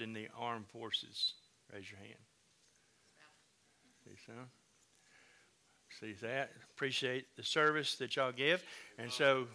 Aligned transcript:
in 0.00 0.14
the 0.14 0.28
armed 0.38 0.68
forces? 0.68 1.34
Raise 1.72 1.90
your 1.90 1.98
hand. 1.98 2.14
See 4.04 4.16
some? 4.26 4.48
See 6.00 6.14
that? 6.26 6.50
Appreciate 6.74 7.36
the 7.36 7.42
service 7.42 7.96
that 7.96 8.16
y'all 8.16 8.32
give. 8.32 8.64
And 8.98 9.10
so 9.10 9.46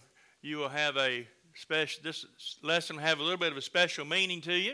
you 0.42 0.58
will 0.58 0.70
have 0.70 0.96
a 0.98 1.28
special, 1.56 2.02
this 2.04 2.26
lesson 2.62 2.98
will 2.98 3.04
have 3.04 3.20
a 3.20 3.24
little 3.24 3.38
bit 3.38 3.52
of 3.52 3.58
a 3.58 3.62
special 3.62 4.06
meaning 4.06 4.42
to 4.42 4.54
you, 4.54 4.74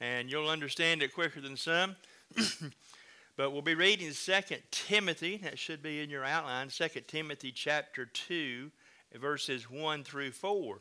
and 0.00 0.30
you'll 0.30 0.48
understand 0.48 1.02
it 1.02 1.12
quicker 1.12 1.40
than 1.40 1.56
some. 1.56 1.96
but 3.36 3.52
we'll 3.52 3.62
be 3.62 3.74
reading 3.74 4.12
2 4.12 4.32
Timothy, 4.70 5.38
that 5.38 5.58
should 5.58 5.82
be 5.82 6.00
in 6.00 6.10
your 6.10 6.24
outline, 6.24 6.68
2 6.68 6.88
Timothy 7.06 7.52
chapter 7.52 8.06
2, 8.06 8.70
verses 9.16 9.70
1 9.70 10.04
through 10.04 10.30
4. 10.30 10.78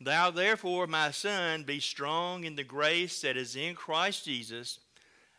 Thou 0.00 0.30
therefore, 0.30 0.86
my 0.86 1.10
son, 1.10 1.64
be 1.64 1.80
strong 1.80 2.44
in 2.44 2.54
the 2.54 2.64
grace 2.64 3.20
that 3.22 3.36
is 3.36 3.56
in 3.56 3.74
Christ 3.74 4.24
Jesus, 4.24 4.78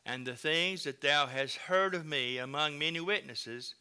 and 0.05 0.25
the 0.25 0.35
things 0.35 0.83
that 0.83 1.01
thou 1.01 1.27
hast 1.27 1.55
heard 1.55 1.95
of 1.95 2.05
me 2.05 2.37
among 2.37 2.77
many 2.77 2.99
witnesses, 2.99 3.75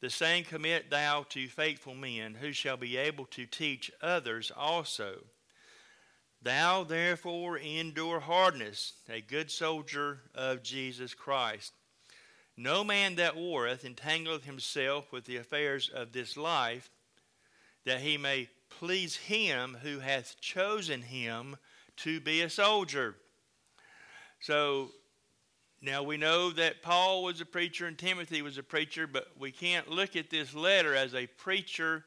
the 0.00 0.10
same 0.10 0.44
commit 0.44 0.88
thou 0.88 1.24
to 1.30 1.48
faithful 1.48 1.94
men, 1.94 2.36
who 2.40 2.52
shall 2.52 2.76
be 2.76 2.96
able 2.96 3.26
to 3.26 3.44
teach 3.44 3.90
others 4.00 4.52
also. 4.56 5.24
Thou 6.42 6.84
therefore 6.84 7.58
endure 7.58 8.20
hardness, 8.20 8.94
a 9.08 9.20
good 9.20 9.50
soldier 9.50 10.20
of 10.34 10.62
Jesus 10.62 11.12
Christ. 11.12 11.72
No 12.56 12.84
man 12.84 13.16
that 13.16 13.36
warreth 13.36 13.84
entangleth 13.84 14.44
himself 14.44 15.12
with 15.12 15.24
the 15.24 15.36
affairs 15.36 15.90
of 15.92 16.12
this 16.12 16.36
life, 16.36 16.88
that 17.84 18.00
he 18.00 18.16
may 18.16 18.48
please 18.78 19.16
him 19.16 19.76
who 19.82 19.98
hath 19.98 20.40
chosen 20.40 21.02
him 21.02 21.56
to 21.96 22.20
be 22.20 22.42
a 22.42 22.50
soldier. 22.50 23.16
So 24.40 24.90
now 25.82 26.02
we 26.02 26.16
know 26.16 26.50
that 26.50 26.82
Paul 26.82 27.24
was 27.24 27.40
a 27.40 27.46
preacher 27.46 27.86
and 27.86 27.98
Timothy 27.98 28.42
was 28.42 28.58
a 28.58 28.62
preacher, 28.62 29.06
but 29.06 29.28
we 29.38 29.50
can't 29.50 29.88
look 29.88 30.16
at 30.16 30.30
this 30.30 30.54
letter 30.54 30.94
as 30.94 31.14
a 31.14 31.26
preacher 31.26 32.04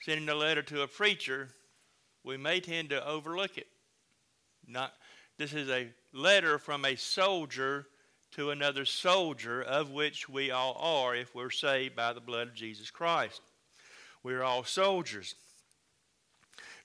sending 0.00 0.28
a 0.28 0.34
letter 0.34 0.62
to 0.62 0.82
a 0.82 0.88
preacher. 0.88 1.48
We 2.24 2.36
may 2.36 2.60
tend 2.60 2.90
to 2.90 3.06
overlook 3.06 3.56
it. 3.56 3.66
Not 4.66 4.92
this 5.38 5.52
is 5.52 5.68
a 5.68 5.88
letter 6.12 6.58
from 6.58 6.84
a 6.84 6.96
soldier 6.96 7.86
to 8.32 8.50
another 8.50 8.84
soldier, 8.84 9.62
of 9.62 9.90
which 9.90 10.28
we 10.28 10.50
all 10.50 10.74
are 10.74 11.14
if 11.14 11.34
we're 11.34 11.50
saved 11.50 11.94
by 11.94 12.12
the 12.12 12.20
blood 12.20 12.48
of 12.48 12.54
Jesus 12.54 12.90
Christ. 12.90 13.40
We're 14.22 14.42
all 14.42 14.64
soldiers. 14.64 15.34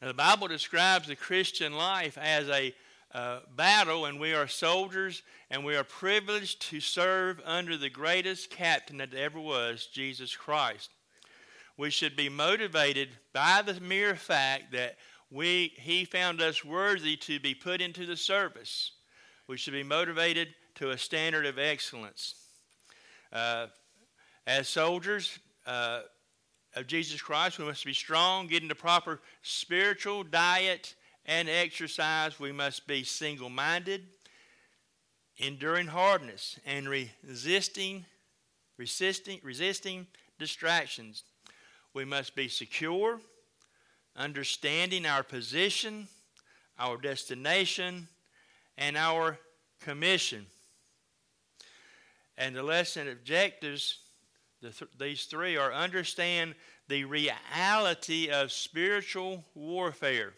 Now, 0.02 0.08
the 0.08 0.14
Bible 0.14 0.48
describes 0.48 1.08
the 1.08 1.16
Christian 1.16 1.74
life 1.74 2.18
as 2.18 2.48
a 2.48 2.74
uh, 3.14 3.40
battle, 3.56 4.06
and 4.06 4.20
we 4.20 4.34
are 4.34 4.48
soldiers, 4.48 5.24
and 5.50 5.66
we 5.66 5.76
are 5.76 5.84
privileged 5.84 6.62
to 6.70 6.80
serve 6.80 7.42
under 7.44 7.76
the 7.76 7.90
greatest 7.90 8.50
captain 8.50 8.98
that 8.98 9.14
ever 9.14 9.40
was, 9.40 9.88
Jesus 9.88 10.36
Christ. 10.36 10.90
We 11.78 11.90
should 11.90 12.16
be 12.16 12.30
motivated 12.30 13.10
by 13.34 13.62
the 13.66 13.80
mere 13.82 14.16
fact 14.16 14.72
that 14.72 14.98
we, 15.32 15.74
He 15.76 16.06
found 16.06 16.42
us 16.42 16.64
worthy 16.64 17.18
to 17.18 17.40
be 17.40 17.54
put 17.54 17.82
into 17.82 18.06
the 18.06 18.18
service. 18.18 18.92
We 19.48 19.58
should 19.58 19.74
be 19.74 19.84
motivated 19.84 20.50
to 20.76 20.92
a 20.92 20.98
standard 20.98 21.46
of 21.46 21.60
excellence. 21.60 22.36
Uh, 23.34 23.68
as 24.48 24.70
soldiers, 24.70 25.40
uh, 25.68 26.02
of 26.76 26.88
Jesus 26.88 27.22
Christ. 27.22 27.60
We 27.60 27.66
must 27.66 27.86
be 27.86 27.94
strong, 27.94 28.48
getting 28.48 28.70
the 28.70 28.76
proper 28.76 29.20
spiritual 29.42 30.24
diet 30.24 30.96
and 31.26 31.50
exercise. 31.50 32.40
We 32.40 32.52
must 32.52 32.88
be 32.88 33.04
single 33.04 33.50
minded, 33.50 34.06
enduring 35.38 35.88
hardness, 35.88 36.60
and 36.66 36.88
resisting, 36.88 38.06
resisting, 38.78 39.40
resisting 39.44 40.08
distractions. 40.38 41.24
We 41.94 42.06
must 42.06 42.36
be 42.36 42.48
secure, 42.48 43.20
understanding 44.16 45.06
our 45.06 45.24
position, 45.24 46.08
our 46.78 46.98
destination, 46.98 48.08
and 48.78 48.96
our 48.96 49.40
commission. 49.82 50.46
And 52.38 52.56
the 52.56 52.64
lesson 52.64 53.10
objectives 53.10 53.98
the 54.62 54.72
th- 54.72 54.92
these 54.98 55.26
three 55.26 55.58
are 55.58 55.74
understand 55.74 56.56
the 56.88 57.06
reality 57.06 58.30
of 58.30 58.52
spiritual 58.52 59.46
warfare. 59.56 60.34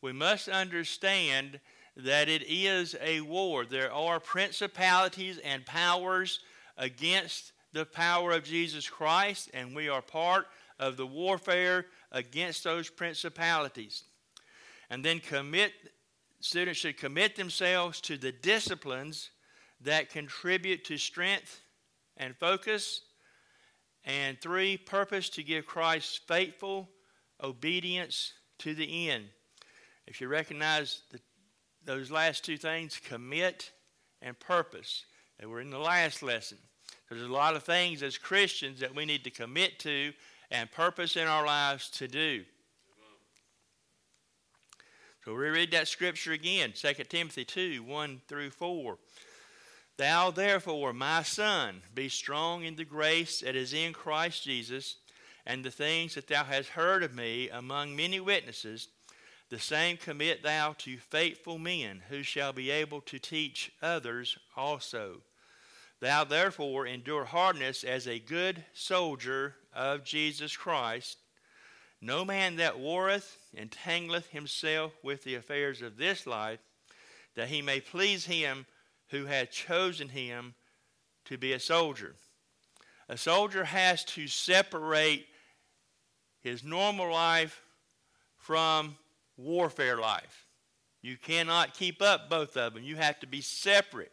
We 0.00 0.12
must 0.12 0.48
understand 0.48 1.60
that 1.96 2.28
it 2.28 2.42
is 2.46 2.96
a 3.00 3.20
war. 3.22 3.64
There 3.64 3.92
are 3.92 4.20
principalities 4.20 5.38
and 5.38 5.66
powers 5.66 6.40
against 6.76 7.52
the 7.72 7.84
power 7.84 8.32
of 8.32 8.44
Jesus 8.44 8.88
Christ, 8.88 9.50
and 9.52 9.74
we 9.74 9.88
are 9.88 10.02
part 10.02 10.46
of 10.78 10.96
the 10.96 11.06
warfare 11.06 11.86
against 12.12 12.64
those 12.64 12.88
principalities. 12.88 14.04
And 14.90 15.04
then 15.04 15.20
commit 15.20 15.72
students 16.40 16.80
should 16.80 16.96
commit 16.96 17.34
themselves 17.34 18.00
to 18.02 18.16
the 18.16 18.30
disciplines 18.30 19.30
that 19.80 20.10
contribute 20.10 20.84
to 20.84 20.96
strength 20.96 21.60
and 22.16 22.36
focus 22.36 23.02
and 24.08 24.40
three, 24.40 24.78
purpose 24.78 25.28
to 25.28 25.42
give 25.42 25.66
Christ 25.66 26.22
faithful 26.26 26.88
obedience 27.42 28.32
to 28.60 28.74
the 28.74 29.10
end. 29.10 29.26
If 30.06 30.22
you 30.22 30.28
recognize 30.28 31.02
the, 31.12 31.20
those 31.84 32.10
last 32.10 32.42
two 32.42 32.56
things, 32.56 32.98
commit 33.04 33.70
and 34.22 34.40
purpose, 34.40 35.04
they 35.38 35.44
were 35.44 35.60
in 35.60 35.68
the 35.68 35.78
last 35.78 36.22
lesson. 36.22 36.56
There's 37.10 37.22
a 37.22 37.28
lot 37.28 37.54
of 37.54 37.64
things 37.64 38.02
as 38.02 38.16
Christians 38.16 38.80
that 38.80 38.94
we 38.94 39.04
need 39.04 39.24
to 39.24 39.30
commit 39.30 39.78
to 39.80 40.12
and 40.50 40.72
purpose 40.72 41.16
in 41.16 41.26
our 41.26 41.44
lives 41.44 41.90
to 41.90 42.08
do. 42.08 42.44
So 45.22 45.34
we 45.34 45.48
read 45.48 45.72
that 45.72 45.86
scripture 45.86 46.32
again, 46.32 46.72
2 46.74 46.94
Timothy 47.10 47.44
2 47.44 47.82
1 47.82 48.22
through 48.26 48.50
4. 48.50 48.96
Thou 49.98 50.30
therefore, 50.30 50.92
my 50.92 51.24
son, 51.24 51.82
be 51.92 52.08
strong 52.08 52.62
in 52.62 52.76
the 52.76 52.84
grace 52.84 53.40
that 53.40 53.56
is 53.56 53.72
in 53.72 53.92
Christ 53.92 54.44
Jesus, 54.44 54.96
and 55.44 55.64
the 55.64 55.72
things 55.72 56.14
that 56.14 56.28
thou 56.28 56.44
hast 56.44 56.70
heard 56.70 57.02
of 57.02 57.14
me 57.14 57.48
among 57.48 57.96
many 57.96 58.20
witnesses, 58.20 58.88
the 59.50 59.58
same 59.58 59.96
commit 59.96 60.44
thou 60.44 60.74
to 60.78 60.98
faithful 60.98 61.58
men, 61.58 62.02
who 62.10 62.22
shall 62.22 62.52
be 62.52 62.70
able 62.70 63.00
to 63.00 63.18
teach 63.18 63.72
others 63.82 64.38
also. 64.56 65.22
Thou 66.00 66.22
therefore 66.22 66.86
endure 66.86 67.24
hardness 67.24 67.82
as 67.82 68.06
a 68.06 68.20
good 68.20 68.64
soldier 68.72 69.56
of 69.74 70.04
Jesus 70.04 70.56
Christ. 70.56 71.18
No 72.00 72.24
man 72.24 72.54
that 72.56 72.78
warreth 72.78 73.36
entangleth 73.56 74.28
himself 74.28 74.92
with 75.02 75.24
the 75.24 75.34
affairs 75.34 75.82
of 75.82 75.96
this 75.96 76.24
life, 76.24 76.60
that 77.34 77.48
he 77.48 77.62
may 77.62 77.80
please 77.80 78.26
him 78.26 78.66
who 79.10 79.26
had 79.26 79.50
chosen 79.50 80.08
him 80.08 80.54
to 81.24 81.38
be 81.38 81.52
a 81.52 81.60
soldier. 81.60 82.14
A 83.08 83.16
soldier 83.16 83.64
has 83.64 84.04
to 84.04 84.26
separate 84.26 85.26
his 86.40 86.62
normal 86.62 87.12
life 87.12 87.62
from 88.36 88.96
warfare 89.36 89.98
life. 89.98 90.46
You 91.02 91.16
cannot 91.16 91.74
keep 91.74 92.02
up 92.02 92.28
both 92.28 92.56
of 92.56 92.74
them. 92.74 92.82
You 92.82 92.96
have 92.96 93.20
to 93.20 93.26
be 93.26 93.40
separate. 93.40 94.12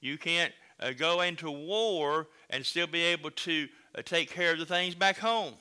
You 0.00 0.18
can't 0.18 0.52
uh, 0.80 0.92
go 0.92 1.20
into 1.20 1.50
war 1.50 2.28
and 2.50 2.64
still 2.64 2.86
be 2.86 3.02
able 3.02 3.30
to 3.30 3.68
uh, 3.94 4.02
take 4.02 4.30
care 4.30 4.52
of 4.52 4.58
the 4.58 4.66
things 4.66 4.94
back 4.94 5.18
home. 5.18 5.54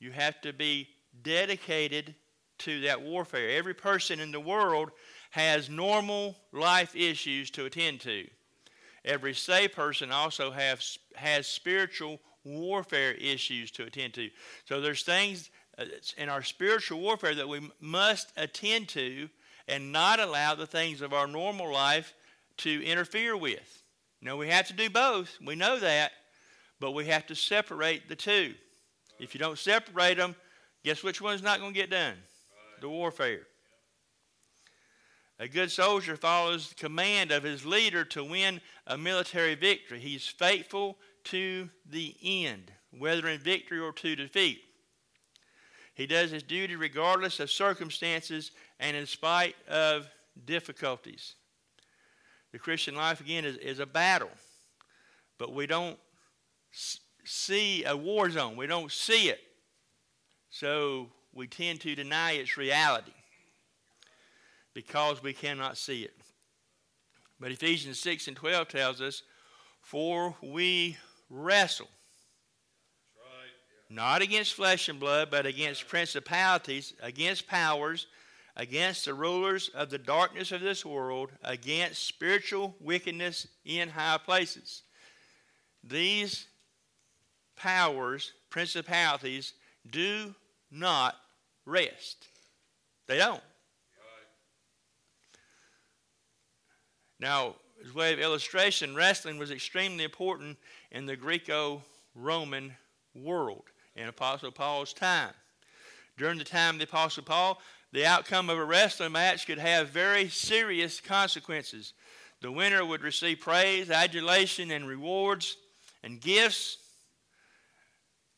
You 0.00 0.10
have 0.10 0.40
to 0.40 0.52
be 0.52 0.88
dedicated 1.22 2.14
to 2.58 2.80
that 2.82 3.02
warfare. 3.02 3.50
Every 3.50 3.74
person 3.74 4.20
in 4.20 4.32
the 4.32 4.40
world 4.40 4.90
has 5.32 5.70
normal 5.70 6.36
life 6.52 6.94
issues 6.94 7.50
to 7.50 7.64
attend 7.64 8.00
to. 8.00 8.28
Every 9.02 9.34
saved 9.34 9.72
person 9.72 10.12
also 10.12 10.50
has, 10.50 10.98
has 11.14 11.46
spiritual 11.46 12.20
warfare 12.44 13.12
issues 13.12 13.70
to 13.72 13.84
attend 13.84 14.12
to. 14.14 14.28
So 14.66 14.82
there's 14.82 15.04
things 15.04 15.48
uh, 15.78 15.84
in 16.18 16.28
our 16.28 16.42
spiritual 16.42 17.00
warfare 17.00 17.34
that 17.34 17.48
we 17.48 17.70
must 17.80 18.30
attend 18.36 18.88
to 18.90 19.30
and 19.66 19.90
not 19.90 20.20
allow 20.20 20.54
the 20.54 20.66
things 20.66 21.00
of 21.00 21.14
our 21.14 21.26
normal 21.26 21.72
life 21.72 22.12
to 22.58 22.84
interfere 22.84 23.34
with. 23.34 23.82
Now, 24.20 24.36
we 24.36 24.48
have 24.48 24.66
to 24.66 24.74
do 24.74 24.90
both. 24.90 25.38
We 25.42 25.54
know 25.54 25.80
that. 25.80 26.12
But 26.78 26.92
we 26.92 27.06
have 27.06 27.26
to 27.28 27.34
separate 27.34 28.06
the 28.06 28.16
two. 28.16 28.52
If 29.18 29.34
you 29.34 29.40
don't 29.40 29.58
separate 29.58 30.18
them, 30.18 30.36
guess 30.84 31.02
which 31.02 31.22
one's 31.22 31.42
not 31.42 31.58
going 31.58 31.72
to 31.72 31.80
get 31.80 31.90
done? 31.90 32.16
The 32.82 32.88
warfare. 32.90 33.46
A 35.42 35.48
good 35.48 35.72
soldier 35.72 36.16
follows 36.16 36.68
the 36.68 36.76
command 36.76 37.32
of 37.32 37.42
his 37.42 37.66
leader 37.66 38.04
to 38.04 38.22
win 38.22 38.60
a 38.86 38.96
military 38.96 39.56
victory. 39.56 39.98
He's 39.98 40.24
faithful 40.24 40.98
to 41.24 41.68
the 41.90 42.14
end, 42.22 42.70
whether 42.96 43.26
in 43.26 43.40
victory 43.40 43.80
or 43.80 43.90
to 43.90 44.14
defeat. 44.14 44.60
He 45.94 46.06
does 46.06 46.30
his 46.30 46.44
duty 46.44 46.76
regardless 46.76 47.40
of 47.40 47.50
circumstances 47.50 48.52
and 48.78 48.96
in 48.96 49.04
spite 49.04 49.56
of 49.68 50.08
difficulties. 50.44 51.34
The 52.52 52.60
Christian 52.60 52.94
life, 52.94 53.20
again, 53.20 53.44
is, 53.44 53.56
is 53.56 53.80
a 53.80 53.86
battle, 53.86 54.30
but 55.38 55.52
we 55.52 55.66
don't 55.66 55.98
see 57.24 57.82
a 57.82 57.96
war 57.96 58.30
zone. 58.30 58.54
We 58.54 58.68
don't 58.68 58.92
see 58.92 59.28
it. 59.28 59.40
So 60.50 61.08
we 61.34 61.48
tend 61.48 61.80
to 61.80 61.96
deny 61.96 62.34
its 62.34 62.56
reality 62.56 63.10
because 64.74 65.22
we 65.22 65.32
cannot 65.32 65.76
see 65.76 66.02
it. 66.02 66.14
But 67.40 67.52
Ephesians 67.52 67.98
6 68.00 68.28
and 68.28 68.36
12 68.36 68.68
tells 68.68 69.00
us, 69.00 69.22
For 69.80 70.36
we 70.42 70.96
wrestle 71.28 71.88
not 73.92 74.22
against 74.22 74.54
flesh 74.54 74.88
and 74.88 74.98
blood, 74.98 75.28
but 75.30 75.44
against 75.44 75.86
principalities, 75.86 76.94
against 77.02 77.46
powers, 77.46 78.06
against 78.56 79.04
the 79.04 79.14
rulers 79.14 79.70
of 79.74 79.90
the 79.90 79.98
darkness 79.98 80.50
of 80.50 80.62
this 80.62 80.84
world, 80.84 81.30
against 81.44 82.06
spiritual 82.06 82.74
wickedness 82.80 83.46
in 83.64 83.90
high 83.90 84.18
places. 84.18 84.82
These 85.84 86.46
powers, 87.54 88.32
principalities, 88.48 89.52
do 89.90 90.34
not 90.70 91.16
rest. 91.66 92.28
They 93.06 93.18
don't. 93.18 93.42
Now, 97.22 97.54
as 97.86 97.94
way 97.94 98.12
of 98.12 98.18
illustration, 98.18 98.96
wrestling 98.96 99.38
was 99.38 99.52
extremely 99.52 100.02
important 100.02 100.58
in 100.90 101.06
the 101.06 101.14
Greco 101.14 101.80
Roman 102.16 102.74
world 103.14 103.62
in 103.94 104.08
Apostle 104.08 104.50
Paul's 104.50 104.92
time. 104.92 105.32
During 106.18 106.36
the 106.36 106.42
time 106.42 106.74
of 106.74 106.78
the 106.80 106.86
Apostle 106.86 107.22
Paul, 107.22 107.62
the 107.92 108.04
outcome 108.04 108.50
of 108.50 108.58
a 108.58 108.64
wrestling 108.64 109.12
match 109.12 109.46
could 109.46 109.60
have 109.60 109.90
very 109.90 110.28
serious 110.30 111.00
consequences. 111.00 111.92
The 112.40 112.50
winner 112.50 112.84
would 112.84 113.02
receive 113.02 113.38
praise, 113.38 113.88
adulation, 113.88 114.72
and 114.72 114.88
rewards 114.88 115.56
and 116.02 116.20
gifts. 116.20 116.78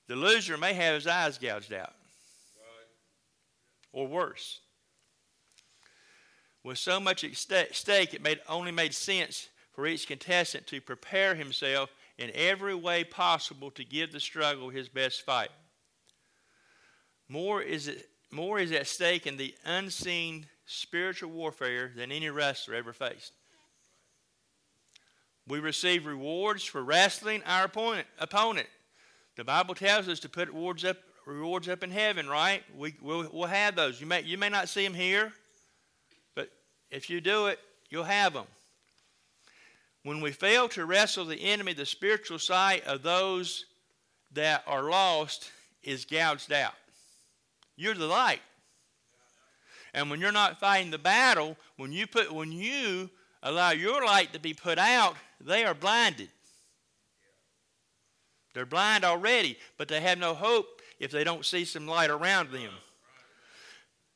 The 0.08 0.16
loser 0.16 0.58
may 0.58 0.74
have 0.74 0.96
his 0.96 1.06
eyes 1.06 1.38
gouged 1.38 1.72
out. 1.72 1.94
Or 3.94 4.06
worse. 4.06 4.60
With 6.64 6.78
so 6.78 6.98
much 6.98 7.22
at 7.24 7.36
stake, 7.36 8.14
it 8.14 8.22
made, 8.22 8.40
only 8.48 8.72
made 8.72 8.94
sense 8.94 9.48
for 9.72 9.86
each 9.86 10.08
contestant 10.08 10.66
to 10.68 10.80
prepare 10.80 11.34
himself 11.34 11.90
in 12.16 12.30
every 12.34 12.74
way 12.74 13.04
possible 13.04 13.70
to 13.72 13.84
give 13.84 14.12
the 14.12 14.20
struggle 14.20 14.70
his 14.70 14.88
best 14.88 15.22
fight. 15.22 15.50
More 17.28 17.60
is, 17.60 17.88
it, 17.88 18.08
more 18.30 18.58
is 18.58 18.72
at 18.72 18.86
stake 18.86 19.26
in 19.26 19.36
the 19.36 19.54
unseen 19.64 20.46
spiritual 20.64 21.30
warfare 21.30 21.92
than 21.94 22.10
any 22.10 22.30
wrestler 22.30 22.74
ever 22.74 22.94
faced. 22.94 23.32
We 25.46 25.58
receive 25.58 26.06
rewards 26.06 26.64
for 26.64 26.82
wrestling 26.82 27.42
our 27.44 27.64
opponent. 27.64 28.06
opponent. 28.18 28.68
The 29.36 29.44
Bible 29.44 29.74
tells 29.74 30.08
us 30.08 30.20
to 30.20 30.28
put 30.30 30.48
rewards 30.48 30.84
up, 30.84 30.96
rewards 31.26 31.68
up 31.68 31.82
in 31.82 31.90
heaven, 31.90 32.26
right? 32.26 32.62
We, 32.74 32.94
we'll, 33.02 33.28
we'll 33.30 33.48
have 33.48 33.76
those. 33.76 34.00
You 34.00 34.06
may, 34.06 34.22
you 34.22 34.38
may 34.38 34.48
not 34.48 34.70
see 34.70 34.84
them 34.84 34.94
here, 34.94 35.34
if 36.94 37.10
you 37.10 37.20
do 37.20 37.46
it, 37.46 37.58
you'll 37.90 38.04
have 38.04 38.34
them. 38.34 38.46
When 40.04 40.20
we 40.20 40.30
fail 40.30 40.68
to 40.70 40.86
wrestle 40.86 41.24
the 41.24 41.42
enemy, 41.42 41.72
the 41.72 41.84
spiritual 41.84 42.38
sight 42.38 42.86
of 42.86 43.02
those 43.02 43.64
that 44.32 44.62
are 44.66 44.88
lost 44.88 45.50
is 45.82 46.04
gouged 46.04 46.52
out. 46.52 46.74
You're 47.76 47.94
the 47.94 48.06
light. 48.06 48.42
And 49.92 50.08
when 50.08 50.20
you're 50.20 50.30
not 50.30 50.60
fighting 50.60 50.92
the 50.92 50.98
battle, 50.98 51.56
when 51.76 51.92
you 51.92 52.06
put 52.06 52.32
when 52.32 52.52
you 52.52 53.10
allow 53.42 53.70
your 53.70 54.04
light 54.04 54.32
to 54.32 54.38
be 54.38 54.54
put 54.54 54.78
out, 54.78 55.16
they 55.40 55.64
are 55.64 55.74
blinded. 55.74 56.28
They're 58.54 58.66
blind 58.66 59.04
already, 59.04 59.58
but 59.78 59.88
they 59.88 60.00
have 60.00 60.18
no 60.18 60.34
hope 60.34 60.80
if 61.00 61.10
they 61.10 61.24
don't 61.24 61.44
see 61.44 61.64
some 61.64 61.88
light 61.88 62.10
around 62.10 62.52
them. 62.52 62.70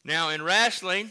Now 0.04 0.28
in 0.28 0.42
wrestling, 0.42 1.10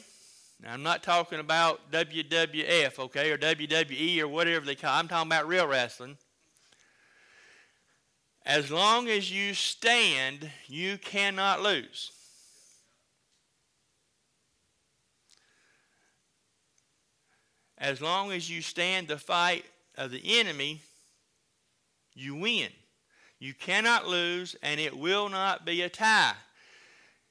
now, 0.61 0.73
I'm 0.73 0.83
not 0.83 1.03
talking 1.03 1.39
about 1.39 1.91
WWF, 1.91 2.99
okay, 2.99 3.31
or 3.31 3.37
WWE 3.37 4.19
or 4.19 4.27
whatever 4.27 4.65
they 4.65 4.75
call 4.75 4.95
it. 4.95 4.99
I'm 4.99 5.07
talking 5.07 5.31
about 5.31 5.47
real 5.47 5.67
wrestling. 5.67 6.17
As 8.45 8.71
long 8.71 9.07
as 9.07 9.29
you 9.31 9.53
stand, 9.53 10.49
you 10.67 10.97
cannot 10.97 11.61
lose. 11.61 12.11
As 17.77 18.01
long 18.01 18.31
as 18.31 18.49
you 18.49 18.61
stand 18.61 19.07
the 19.07 19.19
fight 19.19 19.65
of 19.95 20.09
the 20.09 20.39
enemy, 20.39 20.81
you 22.15 22.35
win. 22.35 22.69
You 23.37 23.53
cannot 23.53 24.07
lose, 24.07 24.55
and 24.63 24.79
it 24.79 24.97
will 24.97 25.29
not 25.29 25.63
be 25.63 25.83
a 25.83 25.89
tie. 25.89 26.33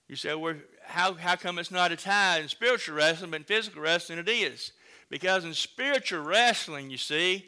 You 0.06 0.14
say, 0.14 0.34
well, 0.36 0.54
how, 0.86 1.14
how 1.14 1.36
come 1.36 1.58
it's 1.58 1.70
not 1.70 1.92
a 1.92 1.96
tie 1.96 2.38
in 2.38 2.48
spiritual 2.48 2.96
wrestling, 2.96 3.30
but 3.30 3.40
in 3.40 3.44
physical 3.44 3.82
wrestling 3.82 4.18
it 4.18 4.28
is? 4.28 4.72
Because 5.10 5.44
in 5.44 5.54
spiritual 5.54 6.22
wrestling, 6.22 6.90
you 6.90 6.96
see, 6.96 7.46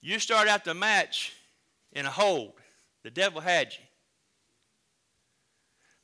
you 0.00 0.18
start 0.18 0.48
out 0.48 0.64
the 0.64 0.74
match 0.74 1.32
in 1.92 2.06
a 2.06 2.10
hold. 2.10 2.52
The 3.02 3.10
devil 3.10 3.40
had 3.40 3.72
you. 3.72 3.84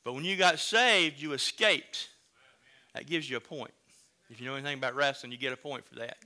But 0.03 0.13
when 0.13 0.25
you 0.25 0.35
got 0.35 0.59
saved, 0.59 1.21
you 1.21 1.33
escaped. 1.33 2.09
That 2.93 3.07
gives 3.07 3.29
you 3.29 3.37
a 3.37 3.41
point. 3.41 3.73
If 4.29 4.41
you 4.41 4.47
know 4.47 4.55
anything 4.55 4.77
about 4.77 4.95
wrestling, 4.95 5.31
you 5.31 5.37
get 5.37 5.53
a 5.53 5.57
point 5.57 5.85
for 5.85 5.95
that. 5.95 6.17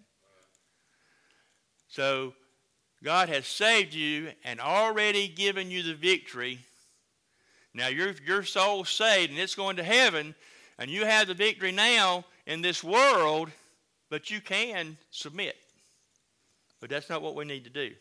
So, 1.88 2.34
God 3.04 3.30
has 3.30 3.46
saved 3.46 3.94
you 3.94 4.32
and 4.44 4.60
already 4.60 5.28
given 5.28 5.70
you 5.70 5.84
the 5.84 5.94
victory 5.94 6.60
now 7.78 7.88
your 7.88 8.14
your 8.26 8.44
soul's 8.44 8.90
saved 8.90 9.32
and 9.32 9.40
it's 9.40 9.56
going 9.56 9.78
to 9.78 9.84
heaven, 9.84 10.36
and 10.78 10.90
you 10.90 11.06
have 11.06 11.28
the 11.28 11.34
victory 11.34 11.72
now 11.72 12.26
in 12.46 12.62
this 12.62 12.84
world, 12.84 13.50
but 14.10 14.30
you 14.30 14.42
can 14.42 14.98
submit. 15.12 15.56
But 16.80 16.90
that's 16.90 17.10
not 17.10 17.22
what 17.22 17.36
we 17.36 17.46
need 17.46 17.64
to 17.64 17.70
do. 17.70 17.92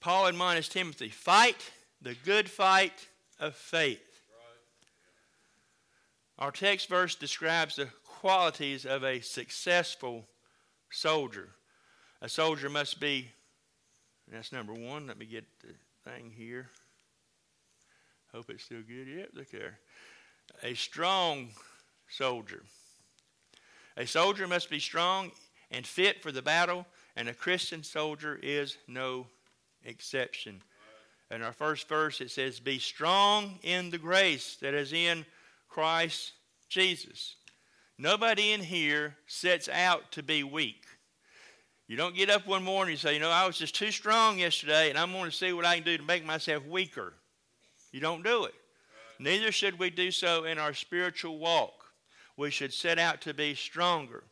Paul 0.00 0.26
admonished 0.26 0.72
Timothy, 0.72 1.08
fight 1.08 1.70
the 2.00 2.16
good 2.24 2.50
fight 2.50 3.08
of 3.38 3.54
faith. 3.54 4.00
Our 6.38 6.50
text 6.50 6.88
verse 6.88 7.14
describes 7.14 7.76
the 7.76 7.88
qualities 8.04 8.84
of 8.84 9.04
a 9.04 9.20
successful 9.20 10.26
soldier. 10.90 11.50
A 12.20 12.28
soldier 12.28 12.68
must 12.68 12.98
be, 12.98 13.28
that's 14.30 14.52
number 14.52 14.74
one. 14.74 15.06
Let 15.06 15.18
me 15.18 15.26
get 15.26 15.44
the 15.60 15.74
thing 16.10 16.32
here. 16.36 16.70
Hope 18.34 18.48
it's 18.48 18.64
still 18.64 18.80
good. 18.80 19.08
Yep, 19.08 19.28
look 19.34 19.50
there. 19.50 19.78
A 20.62 20.74
strong 20.74 21.48
soldier. 22.08 22.62
A 23.96 24.06
soldier 24.06 24.48
must 24.48 24.70
be 24.70 24.78
strong 24.78 25.30
and 25.70 25.86
fit 25.86 26.22
for 26.22 26.32
the 26.32 26.40
battle, 26.40 26.86
and 27.14 27.28
a 27.28 27.34
Christian 27.34 27.82
soldier 27.82 28.38
is 28.42 28.78
no 28.88 29.26
exception. 29.84 30.62
In 31.30 31.42
our 31.42 31.52
first 31.52 31.88
verse, 31.88 32.22
it 32.22 32.30
says, 32.30 32.58
Be 32.58 32.78
strong 32.78 33.58
in 33.62 33.90
the 33.90 33.98
grace 33.98 34.56
that 34.62 34.72
is 34.72 34.94
in 34.94 35.26
Christ 35.68 36.32
Jesus. 36.70 37.36
Nobody 37.98 38.52
in 38.52 38.60
here 38.60 39.16
sets 39.26 39.68
out 39.68 40.10
to 40.12 40.22
be 40.22 40.42
weak. 40.42 40.86
You 41.86 41.96
don't 41.96 42.16
get 42.16 42.30
up 42.30 42.46
one 42.46 42.64
morning 42.64 42.92
and 42.92 43.00
say, 43.00 43.14
You 43.14 43.20
know, 43.20 43.30
I 43.30 43.46
was 43.46 43.58
just 43.58 43.74
too 43.74 43.90
strong 43.90 44.38
yesterday, 44.38 44.88
and 44.88 44.98
I'm 44.98 45.12
going 45.12 45.30
to 45.30 45.36
see 45.36 45.52
what 45.52 45.66
I 45.66 45.76
can 45.76 45.84
do 45.84 45.98
to 45.98 46.02
make 46.02 46.24
myself 46.24 46.64
weaker. 46.66 47.12
You 47.92 48.00
don't 48.00 48.24
do 48.24 48.44
it. 48.44 48.54
Neither 49.18 49.52
should 49.52 49.78
we 49.78 49.90
do 49.90 50.10
so 50.10 50.44
in 50.44 50.58
our 50.58 50.74
spiritual 50.74 51.38
walk. 51.38 51.84
We 52.36 52.50
should 52.50 52.72
set 52.72 52.98
out 52.98 53.20
to 53.22 53.34
be 53.34 53.54
stronger. 53.54 54.24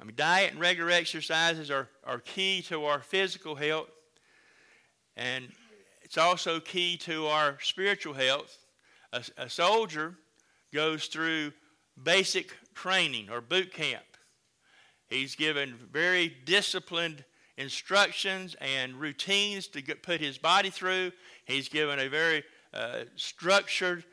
I 0.00 0.04
mean, 0.04 0.16
diet 0.16 0.52
and 0.52 0.60
regular 0.60 0.90
exercises 0.90 1.70
are, 1.70 1.88
are 2.04 2.18
key 2.18 2.62
to 2.62 2.84
our 2.84 3.00
physical 3.00 3.54
health, 3.54 3.90
and 5.16 5.48
it's 6.02 6.18
also 6.18 6.60
key 6.60 6.96
to 6.98 7.26
our 7.26 7.58
spiritual 7.60 8.14
health. 8.14 8.58
A, 9.12 9.22
a 9.38 9.48
soldier 9.48 10.14
goes 10.72 11.06
through 11.06 11.52
basic 12.02 12.52
training 12.74 13.30
or 13.30 13.40
boot 13.40 13.72
camp. 13.72 14.04
He's 15.08 15.36
given 15.36 15.78
very 15.92 16.28
disciplined 16.44 17.24
instructions 17.56 18.56
and 18.60 18.94
routines 18.94 19.68
to 19.68 19.80
get, 19.80 20.02
put 20.02 20.20
his 20.20 20.38
body 20.38 20.70
through. 20.70 21.12
He's 21.44 21.68
given 21.68 21.98
a 21.98 22.08
very 22.08 22.42
uh, 22.72 23.04
structured 23.16 24.04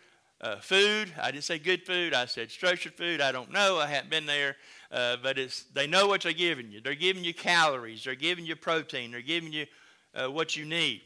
uh, 0.41 0.57
food. 0.57 1.11
I 1.21 1.31
didn't 1.31 1.43
say 1.43 1.59
good 1.59 1.85
food. 1.85 2.13
I 2.13 2.25
said 2.25 2.51
structured 2.51 2.93
food. 2.93 3.21
I 3.21 3.31
don't 3.31 3.51
know. 3.51 3.77
I 3.77 3.87
haven't 3.87 4.09
been 4.09 4.25
there, 4.25 4.55
uh, 4.91 5.17
but 5.21 5.37
it's 5.37 5.63
they 5.73 5.87
know 5.87 6.07
what 6.07 6.21
they're 6.21 6.33
giving 6.33 6.71
you. 6.71 6.81
They're 6.81 6.95
giving 6.95 7.23
you 7.23 7.33
calories. 7.33 8.03
They're 8.03 8.15
giving 8.15 8.45
you 8.45 8.55
protein. 8.55 9.11
They're 9.11 9.21
giving 9.21 9.53
you 9.53 9.65
uh, 10.15 10.29
what 10.29 10.55
you 10.55 10.65
need. 10.65 11.01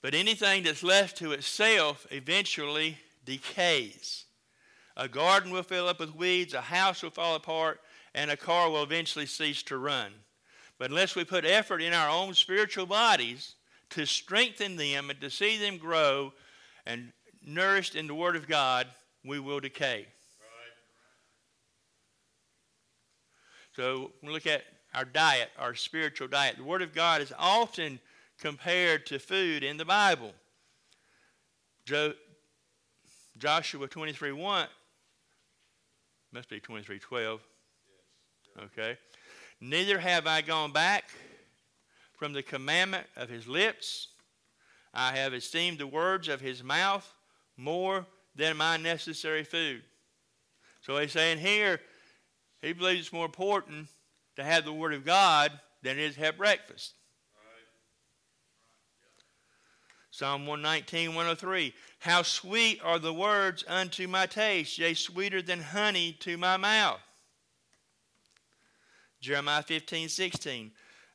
But 0.00 0.14
anything 0.14 0.62
that's 0.62 0.84
left 0.84 1.16
to 1.18 1.32
itself 1.32 2.06
eventually 2.10 2.98
decays. 3.24 4.24
a 4.96 5.08
garden 5.08 5.50
will 5.52 5.62
fill 5.62 5.88
up 5.88 6.00
with 6.00 6.14
weeds, 6.14 6.54
a 6.54 6.60
house 6.60 7.02
will 7.02 7.10
fall 7.10 7.34
apart, 7.34 7.80
and 8.18 8.32
a 8.32 8.36
car 8.36 8.68
will 8.68 8.82
eventually 8.82 9.26
cease 9.26 9.62
to 9.62 9.78
run. 9.78 10.10
But 10.76 10.90
unless 10.90 11.14
we 11.14 11.22
put 11.22 11.44
effort 11.44 11.80
in 11.80 11.92
our 11.92 12.10
own 12.10 12.34
spiritual 12.34 12.84
bodies 12.84 13.54
to 13.90 14.06
strengthen 14.06 14.74
them 14.74 15.08
and 15.08 15.20
to 15.20 15.30
see 15.30 15.56
them 15.56 15.78
grow 15.78 16.32
and 16.84 17.12
nourished 17.46 17.94
in 17.94 18.08
the 18.08 18.16
Word 18.16 18.34
of 18.34 18.48
God, 18.48 18.88
we 19.24 19.38
will 19.38 19.60
decay. 19.60 20.06
So 23.76 24.10
we 24.20 24.32
look 24.32 24.48
at 24.48 24.64
our 24.94 25.04
diet, 25.04 25.50
our 25.56 25.76
spiritual 25.76 26.26
diet. 26.26 26.56
The 26.56 26.64
Word 26.64 26.82
of 26.82 26.92
God 26.92 27.22
is 27.22 27.32
often 27.38 28.00
compared 28.40 29.06
to 29.06 29.20
food 29.20 29.62
in 29.62 29.76
the 29.76 29.84
Bible. 29.84 30.32
Jo- 31.84 32.14
Joshua 33.36 33.86
23 33.86 34.32
1, 34.32 34.66
must 36.32 36.48
be 36.48 36.58
23 36.58 36.98
12. 36.98 37.40
Okay. 38.64 38.98
Neither 39.60 39.98
have 39.98 40.26
I 40.26 40.40
gone 40.40 40.72
back 40.72 41.10
from 42.16 42.32
the 42.32 42.42
commandment 42.42 43.06
of 43.16 43.28
his 43.28 43.46
lips. 43.46 44.08
I 44.92 45.16
have 45.16 45.34
esteemed 45.34 45.78
the 45.78 45.86
words 45.86 46.28
of 46.28 46.40
his 46.40 46.62
mouth 46.64 47.12
more 47.56 48.06
than 48.34 48.56
my 48.56 48.76
necessary 48.76 49.44
food. 49.44 49.82
So 50.80 50.98
he's 50.98 51.12
saying 51.12 51.38
here, 51.38 51.80
he 52.62 52.72
believes 52.72 53.00
it's 53.00 53.12
more 53.12 53.26
important 53.26 53.88
to 54.36 54.44
have 54.44 54.64
the 54.64 54.72
Word 54.72 54.94
of 54.94 55.04
God 55.04 55.52
than 55.82 55.98
it 55.98 56.04
is 56.04 56.14
to 56.14 56.20
have 56.20 56.38
breakfast. 56.38 56.94
Psalm 60.10 60.46
119, 60.46 61.10
103. 61.10 61.74
How 62.00 62.22
sweet 62.22 62.80
are 62.82 62.98
the 62.98 63.14
words 63.14 63.64
unto 63.68 64.08
my 64.08 64.26
taste, 64.26 64.78
yea, 64.78 64.94
sweeter 64.94 65.42
than 65.42 65.60
honey 65.60 66.16
to 66.20 66.36
my 66.36 66.56
mouth. 66.56 67.00
Jeremiah 69.20 69.62
15, 69.62 70.08
16. 70.08 70.70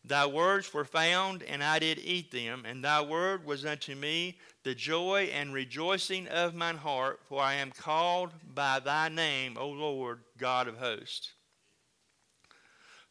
Thy 0.06 0.26
words 0.26 0.74
were 0.74 0.84
found, 0.84 1.44
and 1.44 1.64
I 1.64 1.80
did 1.80 2.00
eat 2.00 2.32
them, 2.32 2.66
and 2.66 2.84
thy 2.84 3.02
word 3.02 3.46
was 3.46 3.66
unto 3.66 3.96
me 3.96 4.38
the 4.64 4.76
joy 4.76 5.30
and 5.34 5.54
rejoicing 5.54 6.28
of 6.28 6.54
mine 6.54 6.78
heart, 6.78 7.22
for 7.28 7.42
I 7.42 7.54
am 7.56 7.72
called 7.72 8.32
by 8.54 8.80
thy 8.80 9.08
name, 9.08 9.58
O 9.58 9.70
Lord, 9.70 10.20
God 10.38 10.68
of 10.68 10.78
hosts. 10.78 11.34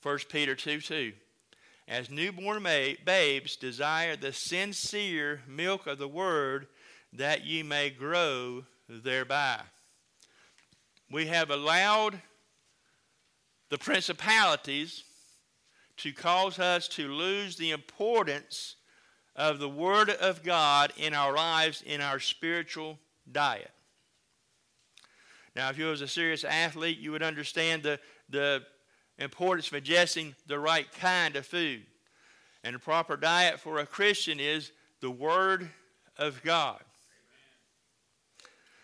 1 0.02 0.18
Peter 0.28 0.54
2 0.54 0.80
2. 0.80 1.12
As 1.88 2.11
newborn 2.11 2.62
babes 2.62 3.56
desire 3.56 4.16
the 4.16 4.32
sincere 4.32 5.42
milk 5.46 5.87
of 5.87 5.99
the 5.99 6.08
word, 6.08 6.66
that 7.12 7.44
ye 7.44 7.62
may 7.62 7.90
grow 7.90 8.64
thereby. 8.88 9.61
We 11.11 11.26
have 11.26 11.50
allowed 11.50 12.20
the 13.72 13.78
principalities 13.78 15.04
to 15.96 16.12
cause 16.12 16.58
us 16.58 16.88
to 16.88 17.08
lose 17.08 17.56
the 17.56 17.70
importance 17.70 18.76
of 19.34 19.60
the 19.60 19.68
Word 19.68 20.10
of 20.10 20.42
God 20.42 20.92
in 20.98 21.14
our 21.14 21.34
lives, 21.34 21.82
in 21.86 22.02
our 22.02 22.20
spiritual 22.20 22.98
diet. 23.32 23.70
Now, 25.56 25.70
if 25.70 25.78
you 25.78 25.86
was 25.86 26.02
a 26.02 26.06
serious 26.06 26.44
athlete, 26.44 26.98
you 26.98 27.12
would 27.12 27.22
understand 27.22 27.82
the, 27.82 27.98
the 28.28 28.62
importance 29.18 29.72
of 29.72 29.82
ingesting 29.82 30.34
the 30.46 30.58
right 30.58 30.92
kind 30.92 31.34
of 31.34 31.46
food. 31.46 31.86
And 32.62 32.76
a 32.76 32.78
proper 32.78 33.16
diet 33.16 33.58
for 33.58 33.78
a 33.78 33.86
Christian 33.86 34.38
is 34.38 34.70
the 35.00 35.10
Word 35.10 35.70
of 36.18 36.42
God. 36.42 36.82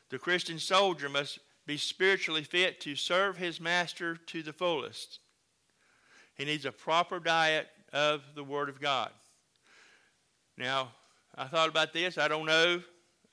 The 0.08 0.18
Christian 0.18 0.58
soldier 0.58 1.10
must 1.10 1.40
be 1.68 1.76
spiritually 1.76 2.42
fit 2.42 2.80
to 2.80 2.96
serve 2.96 3.36
his 3.36 3.60
master 3.60 4.16
to 4.16 4.42
the 4.42 4.54
fullest. 4.54 5.18
He 6.34 6.46
needs 6.46 6.64
a 6.64 6.72
proper 6.72 7.20
diet 7.20 7.68
of 7.92 8.22
the 8.34 8.42
Word 8.42 8.70
of 8.70 8.80
God. 8.80 9.10
Now, 10.56 10.92
I 11.36 11.44
thought 11.44 11.68
about 11.68 11.92
this. 11.92 12.16
I 12.16 12.26
don't 12.26 12.46
know. 12.46 12.82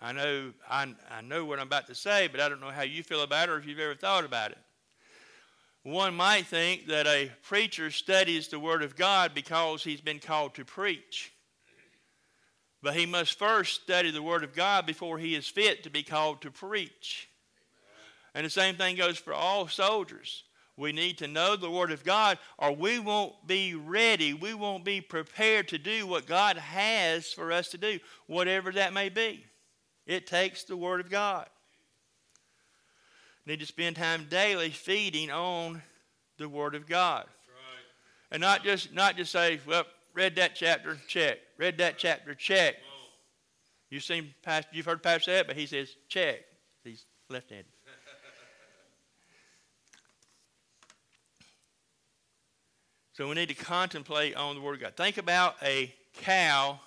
I 0.01 0.12
know 0.12 0.51
I, 0.70 0.94
I 1.10 1.22
know 1.22 1.46
what 1.46 1.60
I'm 1.60 1.68
about 1.68 1.88
to 1.88 1.96
say, 1.96 2.27
but 2.27 2.42
I 2.42 2.50
don't 2.50 2.60
know 2.60 2.72
how 2.72 2.82
you 2.82 3.04
feel 3.04 3.22
about 3.22 3.48
it 3.48 3.54
or 3.54 3.58
if 3.58 3.65
you've 3.65 3.80
ever 3.80 3.96
thought 3.96 4.25
about 4.25 4.51
it. 4.51 4.58
One 5.84 6.13
might 6.13 6.46
think 6.46 6.88
that 6.88 7.08
a 7.08 7.32
preacher 7.42 7.89
studies 7.89 8.50
the 8.50 8.60
Word 8.60 8.84
of 8.84 8.98
God 8.98 9.34
because 9.34 9.82
he's 9.82 10.01
been 10.01 10.20
called 10.20 10.56
to 10.56 10.65
preach. 10.65 11.32
But 12.84 12.96
he 12.96 13.06
must 13.06 13.39
first 13.39 13.84
study 13.84 14.12
the 14.12 14.22
Word 14.22 14.44
of 14.44 14.54
God 14.54 14.86
before 14.86 15.20
he 15.20 15.36
is 15.36 15.48
fit 15.48 15.84
to 15.84 15.89
be 15.89 16.04
called 16.04 16.42
to 16.42 16.51
preach. 16.51 17.30
And 18.36 18.46
the 18.46 18.50
same 18.50 18.75
thing 18.75 18.98
goes 18.98 19.18
for 19.18 19.34
all 19.34 19.68
soldiers. 19.68 20.44
We 20.77 20.92
need 20.92 21.20
to 21.20 21.27
know 21.27 21.56
the 21.56 21.72
Word 21.72 21.92
of 21.92 22.04
God, 22.04 22.38
or 22.58 22.75
we 22.75 23.00
won't 23.00 23.48
be 23.48 23.75
ready. 23.75 24.34
We 24.34 24.54
won't 24.54 24.84
be 24.84 25.00
prepared 25.00 25.70
to 25.70 25.77
do 25.77 26.06
what 26.06 26.25
God 26.25 26.58
has 26.58 27.32
for 27.32 27.54
us 27.54 27.70
to 27.70 27.77
do, 27.77 28.00
whatever 28.27 28.74
that 28.74 28.92
may 28.92 29.08
be. 29.08 29.46
It 30.06 30.27
takes 30.27 30.63
the 30.63 30.75
Word 30.75 31.00
of 31.00 31.10
God. 31.10 31.48
Need 33.46 33.62
to 33.62 33.65
spend 33.65 33.96
time 33.96 34.27
daily 34.30 34.70
feeding 34.70 35.32
on 35.32 35.82
the 36.38 36.50
Word 36.50 36.75
of 36.75 36.88
God. 36.88 37.25
Right. 37.48 37.86
And 38.32 38.42
not 38.42 38.65
just 38.65 38.94
not 38.94 39.15
just 39.15 39.32
say, 39.32 39.62
well, 39.65 39.86
read 40.13 40.36
that 40.36 40.56
chapter, 40.56 40.98
check. 41.08 41.38
Read 41.58 41.77
that 41.77 41.98
chapter, 41.98 42.36
check. 42.36 42.75
You've 43.89 44.04
seen 44.04 44.34
you've 44.74 44.86
heard 44.86 45.01
Pastor 45.01 45.32
say 45.32 45.39
it, 45.39 45.48
but 45.48 45.56
he 45.56 45.68
says, 45.68 45.96
check. 46.10 46.39
He's 46.84 47.06
left-handed. 47.30 47.75
So 53.15 53.29
we 53.29 53.36
need 53.36 53.48
to 53.48 53.55
contemplate 53.55 54.36
on 54.36 54.55
the 54.55 54.62
Word 54.62 54.75
of 54.75 54.81
God. 54.81 54.98
Think 54.98 55.17
about 55.17 55.55
a 55.63 55.95
cow 56.15 56.81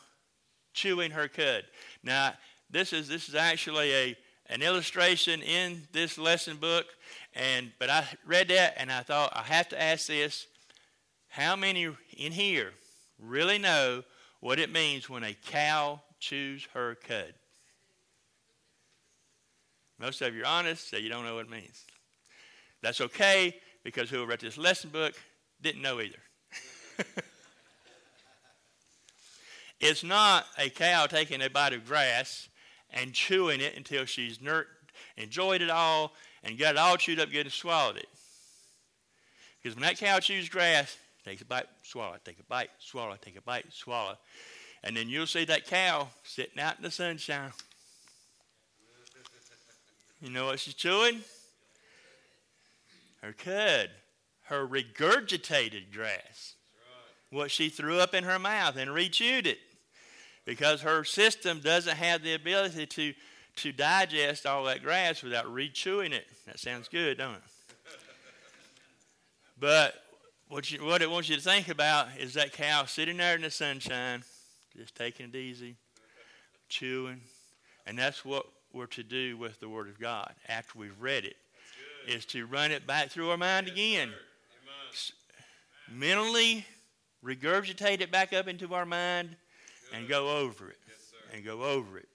chewing 0.75 1.11
her 1.13 1.27
cud. 1.27 1.65
Now, 2.03 2.35
this 2.69 2.93
is 2.93 3.09
this 3.09 3.31
is 3.31 3.35
actually 3.35 3.95
a 3.95 4.17
an 4.51 4.61
illustration 4.61 5.41
in 5.41 5.89
this 5.93 6.19
lesson 6.19 6.59
book, 6.59 6.85
and 7.35 7.73
but 7.79 7.89
I 7.89 8.05
read 8.27 8.49
that 8.49 8.75
and 8.77 8.93
I 8.93 9.01
thought 9.01 9.33
I 9.35 9.41
have 9.43 9.71
to 9.71 9.83
ask 9.83 10.09
this: 10.09 10.47
How 11.29 11.57
many 11.57 11.89
in 12.15 12.33
here 12.33 12.73
really 13.19 13.57
know 13.57 14.03
what 14.41 14.59
it 14.59 14.71
means 14.71 15.09
when 15.09 15.25
a 15.25 15.35
cow 15.47 16.03
chews 16.21 16.69
her 16.75 16.95
cud? 16.97 17.33
Most 19.99 20.21
of 20.21 20.35
you 20.35 20.43
are 20.43 20.47
honest, 20.47 20.91
so 20.91 20.99
you 20.99 21.09
don't 21.09 21.25
know 21.25 21.37
what 21.37 21.47
it 21.47 21.51
means. 21.51 21.87
That's 22.83 23.01
okay 23.01 23.57
because 23.83 24.11
whoever 24.11 24.27
wrote 24.27 24.41
this 24.41 24.59
lesson 24.59 24.91
book 24.91 25.15
didn't 25.61 25.83
know 25.83 26.01
either. 26.01 26.19
it's 29.81 30.03
not 30.05 30.47
a 30.57 30.71
cow 30.71 31.07
taking 31.07 31.43
a 31.43 31.51
bite 31.51 31.73
of 31.73 31.87
grass 31.87 32.49
and 32.91 33.13
chewing 33.13 33.61
it 33.61 33.77
until 33.77 34.05
she's 34.05 34.41
ner- 34.41 34.67
enjoyed 35.17 35.63
it 35.63 35.71
all 35.71 36.13
and 36.43 36.59
got 36.59 36.75
it 36.75 36.79
all 36.79 36.97
chewed 36.97 37.21
up 37.21 37.31
good 37.31 37.47
and 37.47 37.53
swallowed 37.53 37.97
it. 37.97 38.09
Because 39.63 39.77
when 39.77 39.83
that 39.83 39.99
cow 39.99 40.21
chews 40.21 40.49
grass, 40.49 40.97
takes 41.25 41.43
a 41.43 41.45
bite, 41.45 41.67
swallow, 41.83 42.17
take 42.25 42.39
a 42.39 42.45
bite, 42.45 42.71
swallow, 42.79 43.17
take 43.21 43.37
a 43.37 43.43
bite, 43.43 43.67
swallow. 43.71 44.17
And 44.83 44.97
then 44.97 45.09
you'll 45.09 45.27
see 45.27 45.45
that 45.47 45.67
cow 45.67 46.09
sitting 46.23 46.61
out 46.61 46.77
in 46.77 46.85
the 46.85 46.91
sunshine. 46.91 47.53
You 50.23 50.31
know 50.31 50.47
what 50.47 50.61
she's 50.61 50.75
chewing? 50.75 51.21
Her 53.23 53.33
cud 53.33 53.91
her 54.49 54.67
regurgitated 54.67 55.93
grass, 55.93 56.55
what 57.31 57.51
she 57.51 57.69
threw 57.69 57.99
up 58.01 58.15
in 58.15 58.25
her 58.25 58.39
mouth 58.39 58.77
and 58.77 58.91
rechewed 58.91 59.47
it, 59.47 59.59
because 60.45 60.83
her 60.83 61.05
system 61.05 61.61
doesn't 61.61 61.97
have 61.97 62.23
the 62.23 62.35
ability 62.35 62.87
to 62.87 63.15
to 63.59 63.73
digest 63.73 64.47
all 64.47 64.65
that 64.65 64.83
grass 64.83 65.23
without 65.23 65.53
rechewing 65.53 66.13
it. 66.13 66.27
That 66.47 66.61
sounds 66.61 66.87
good, 66.87 67.19
don't 67.19 67.35
it? 67.35 67.43
But 69.59 69.95
what, 70.49 70.71
you, 70.71 70.85
what 70.85 71.03
it 71.03 71.11
wants 71.11 71.29
you 71.29 71.35
to 71.35 71.43
think 71.43 71.69
about 71.69 72.07
is 72.19 72.35
that 72.35 72.53
cow 72.53 72.85
sitting 72.85 73.17
there 73.17 73.35
in 73.35 73.43
the 73.43 73.51
sunshine, 73.51 74.23
just 74.77 74.95
taking 74.95 75.27
it 75.27 75.35
easy, 75.35 75.75
chewing. 76.69 77.21
And 77.85 77.99
that's 77.99 78.25
what 78.25 78.47
we're 78.73 78.87
to 78.87 79.03
do 79.03 79.37
with 79.37 79.59
the 79.59 79.69
Word 79.69 79.89
of 79.89 79.99
God 79.99 80.33
after 80.49 80.79
we've 80.79 81.01
read 81.01 81.25
it, 81.25 81.37
is 82.07 82.25
to 82.27 82.47
run 82.47 82.71
it 82.71 82.87
back 82.87 83.11
through 83.11 83.31
our 83.31 83.37
mind 83.37 83.67
again 83.67 84.11
mentally 85.91 86.65
regurgitate 87.25 88.01
it 88.01 88.11
back 88.11 88.33
up 88.33 88.49
into 88.49 88.75
our 88.75 88.87
mind 88.87 89.37
Good. 89.91 89.99
and 89.99 90.09
go 90.09 90.39
over 90.39 90.71
it. 90.71 90.79
Yes, 90.87 91.13
and 91.35 91.45
go 91.45 91.63
over 91.63 91.99
it. 91.99 92.09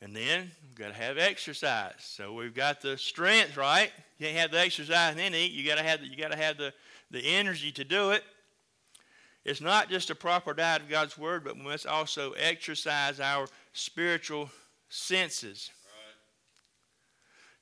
And 0.00 0.14
then 0.14 0.50
we've 0.62 0.76
got 0.76 0.88
to 0.88 0.94
have 0.94 1.18
exercise. 1.18 1.94
So 1.98 2.32
we've 2.32 2.54
got 2.54 2.80
the 2.80 2.96
strength, 2.96 3.56
right? 3.56 3.90
You 4.18 4.26
can't 4.26 4.38
have 4.38 4.52
the 4.52 4.60
exercise 4.60 5.10
and 5.10 5.18
then 5.18 5.34
eat. 5.34 5.52
You 5.52 5.66
got 5.66 5.78
to 5.78 5.82
have 5.82 6.00
the, 6.00 6.06
you 6.06 6.16
got 6.16 6.30
to 6.30 6.38
have 6.38 6.56
the, 6.56 6.72
the 7.10 7.20
energy 7.20 7.72
to 7.72 7.84
do 7.84 8.12
it. 8.12 8.22
It's 9.44 9.60
not 9.60 9.88
just 9.88 10.10
a 10.10 10.14
proper 10.14 10.54
diet 10.54 10.82
of 10.82 10.88
God's 10.88 11.18
word, 11.18 11.42
but 11.42 11.56
we 11.56 11.62
must 11.62 11.86
also 11.86 12.32
exercise 12.32 13.18
our 13.18 13.46
spiritual 13.72 14.50
senses. 14.88 15.70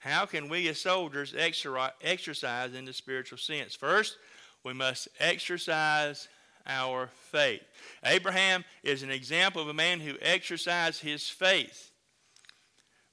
How 0.07 0.25
can 0.25 0.49
we 0.49 0.69
as 0.69 0.81
soldiers 0.81 1.35
exercise 1.37 2.75
in 2.75 2.85
the 2.85 2.93
spiritual 2.93 3.39
sense? 3.39 3.75
First, 3.75 4.19
we 4.63 4.73
must 4.73 5.09
exercise 5.19 6.29
our 6.65 7.09
faith. 7.33 7.63
Abraham 8.05 8.65
is 8.85 9.03
an 9.03 9.11
example 9.11 9.61
of 9.61 9.69
a 9.69 9.75
man 9.75 9.99
who 9.99 10.15
exercised 10.23 11.03
his 11.03 11.29
faith. 11.29 11.91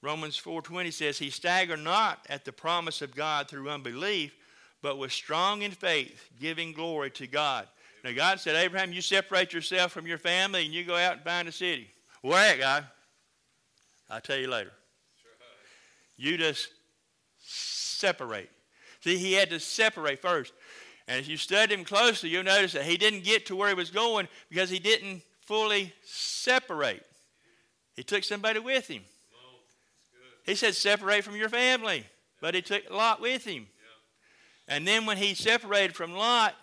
Romans 0.03 0.37
4:20 0.37 0.91
says 0.91 1.17
he 1.17 1.31
staggered 1.31 1.79
not 1.79 2.23
at 2.29 2.45
the 2.45 2.51
promise 2.51 3.01
of 3.01 3.15
God 3.15 3.47
through 3.47 3.71
unbelief, 3.71 4.35
but 4.83 4.99
was 4.99 5.13
strong 5.13 5.63
in 5.63 5.71
faith, 5.71 6.29
giving 6.39 6.73
glory 6.73 7.09
to 7.11 7.25
God. 7.25 7.67
Now 8.03 8.11
God 8.11 8.39
said, 8.39 8.55
Abraham, 8.55 8.93
you 8.93 9.01
separate 9.01 9.51
yourself 9.51 9.93
from 9.93 10.05
your 10.05 10.19
family 10.19 10.65
and 10.65 10.73
you 10.73 10.83
go 10.83 10.95
out 10.95 11.13
and 11.13 11.23
find 11.23 11.47
a 11.47 11.51
city. 11.51 11.89
Where 12.21 12.53
at, 12.53 12.59
God? 12.59 12.87
I'll 14.11 14.21
tell 14.21 14.37
you 14.37 14.47
later. 14.47 14.73
You 16.17 16.37
just 16.37 16.69
separate. 18.03 18.49
See, 18.99 19.17
he 19.17 19.31
had 19.31 19.49
to 19.51 19.61
separate 19.61 20.21
first. 20.21 20.51
And 21.07 21.21
if 21.21 21.27
you 21.29 21.37
study 21.37 21.73
him 21.73 21.85
closely, 21.85 22.29
you'll 22.29 22.43
notice 22.43 22.73
that 22.73 22.83
he 22.83 22.97
didn't 22.97 23.23
get 23.23 23.45
to 23.45 23.55
where 23.55 23.69
he 23.69 23.75
was 23.75 23.91
going 23.91 24.27
because 24.49 24.69
he 24.69 24.79
didn't 24.79 25.21
fully 25.41 25.93
separate. 26.03 27.05
He 27.95 28.03
took 28.03 28.25
somebody 28.25 28.59
with 28.59 28.87
him. 28.87 29.03
He 30.45 30.55
said, 30.55 30.75
separate 30.75 31.23
from 31.23 31.37
your 31.37 31.47
family. 31.47 32.05
But 32.41 32.55
he 32.55 32.61
took 32.61 32.89
Lot 32.91 33.21
with 33.21 33.45
him. 33.45 33.67
And 34.67 34.85
then 34.85 35.05
when 35.05 35.15
he 35.15 35.33
separated 35.33 35.95
from 35.95 36.13
Lot, 36.13 36.55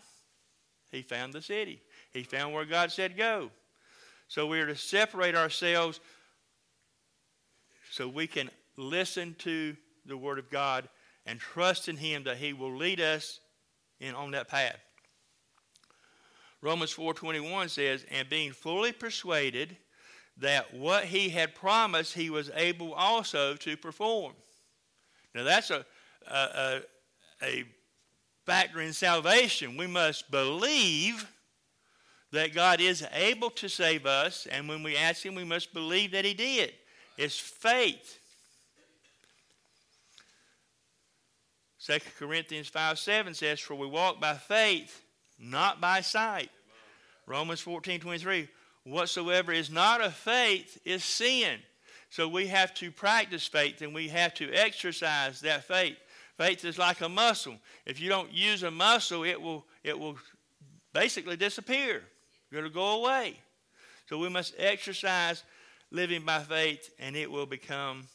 he 0.90 1.00
found 1.00 1.32
the 1.32 1.40
city. 1.40 1.80
He 2.12 2.22
found 2.22 2.52
where 2.52 2.66
God 2.66 2.92
said 2.92 3.16
go. 3.16 3.50
So 4.28 4.46
we 4.46 4.60
are 4.60 4.66
to 4.66 4.76
separate 4.76 5.34
ourselves 5.34 6.00
so 7.90 8.08
we 8.08 8.26
can 8.26 8.50
listen 8.76 9.34
to 9.38 9.74
the 10.04 10.16
Word 10.16 10.38
of 10.38 10.50
God 10.50 10.88
and 11.30 11.38
trust 11.38 11.88
in 11.88 11.96
Him 11.96 12.24
that 12.24 12.38
He 12.38 12.52
will 12.52 12.76
lead 12.76 13.00
us 13.00 13.40
in 14.00 14.14
on 14.14 14.32
that 14.32 14.48
path. 14.48 14.80
Romans 16.60 16.92
4:21 16.92 17.68
says, 17.70 18.04
"And 18.10 18.28
being 18.28 18.52
fully 18.52 18.92
persuaded 18.92 19.76
that 20.36 20.74
what 20.74 21.04
he 21.04 21.28
had 21.30 21.54
promised 21.54 22.14
he 22.14 22.30
was 22.30 22.50
able 22.54 22.92
also 22.92 23.56
to 23.56 23.76
perform." 23.76 24.34
Now 25.34 25.44
that's 25.44 25.70
a 25.70 25.86
a, 26.26 26.34
a, 26.36 26.82
a 27.42 27.64
factor 28.44 28.80
in 28.80 28.92
salvation. 28.92 29.76
We 29.76 29.86
must 29.86 30.30
believe 30.30 31.26
that 32.32 32.54
God 32.54 32.80
is 32.80 33.06
able 33.12 33.50
to 33.50 33.68
save 33.68 34.06
us, 34.06 34.46
and 34.46 34.68
when 34.68 34.82
we 34.82 34.96
ask 34.96 35.24
Him, 35.24 35.34
we 35.34 35.44
must 35.44 35.72
believe 35.72 36.12
that 36.12 36.24
He 36.24 36.34
did. 36.34 36.74
It's 37.16 37.38
faith. 37.38 38.19
2 41.84 41.98
Corinthians 42.18 42.68
5 42.68 42.98
7 42.98 43.34
says, 43.34 43.60
For 43.60 43.74
we 43.74 43.86
walk 43.86 44.20
by 44.20 44.34
faith, 44.34 45.02
not 45.38 45.80
by 45.80 46.00
sight. 46.00 46.50
Romans 47.26 47.60
14 47.60 48.00
23, 48.00 48.48
whatsoever 48.84 49.52
is 49.52 49.70
not 49.70 50.00
of 50.00 50.14
faith 50.14 50.78
is 50.84 51.04
sin. 51.04 51.58
So 52.10 52.28
we 52.28 52.48
have 52.48 52.74
to 52.74 52.90
practice 52.90 53.46
faith 53.46 53.82
and 53.82 53.94
we 53.94 54.08
have 54.08 54.34
to 54.34 54.52
exercise 54.52 55.40
that 55.40 55.64
faith. 55.64 55.96
Faith 56.36 56.64
is 56.64 56.76
like 56.76 57.00
a 57.02 57.08
muscle. 57.08 57.56
If 57.86 58.00
you 58.00 58.08
don't 58.08 58.32
use 58.32 58.62
a 58.62 58.70
muscle, 58.70 59.24
it 59.24 59.40
will, 59.40 59.64
it 59.84 59.98
will 59.98 60.16
basically 60.92 61.36
disappear. 61.36 62.02
It'll 62.50 62.68
go 62.68 63.04
away. 63.04 63.36
So 64.08 64.18
we 64.18 64.28
must 64.28 64.54
exercise 64.58 65.44
living 65.92 66.24
by 66.24 66.40
faith 66.40 66.90
and 66.98 67.14
it 67.14 67.30
will 67.30 67.46
become 67.46 68.08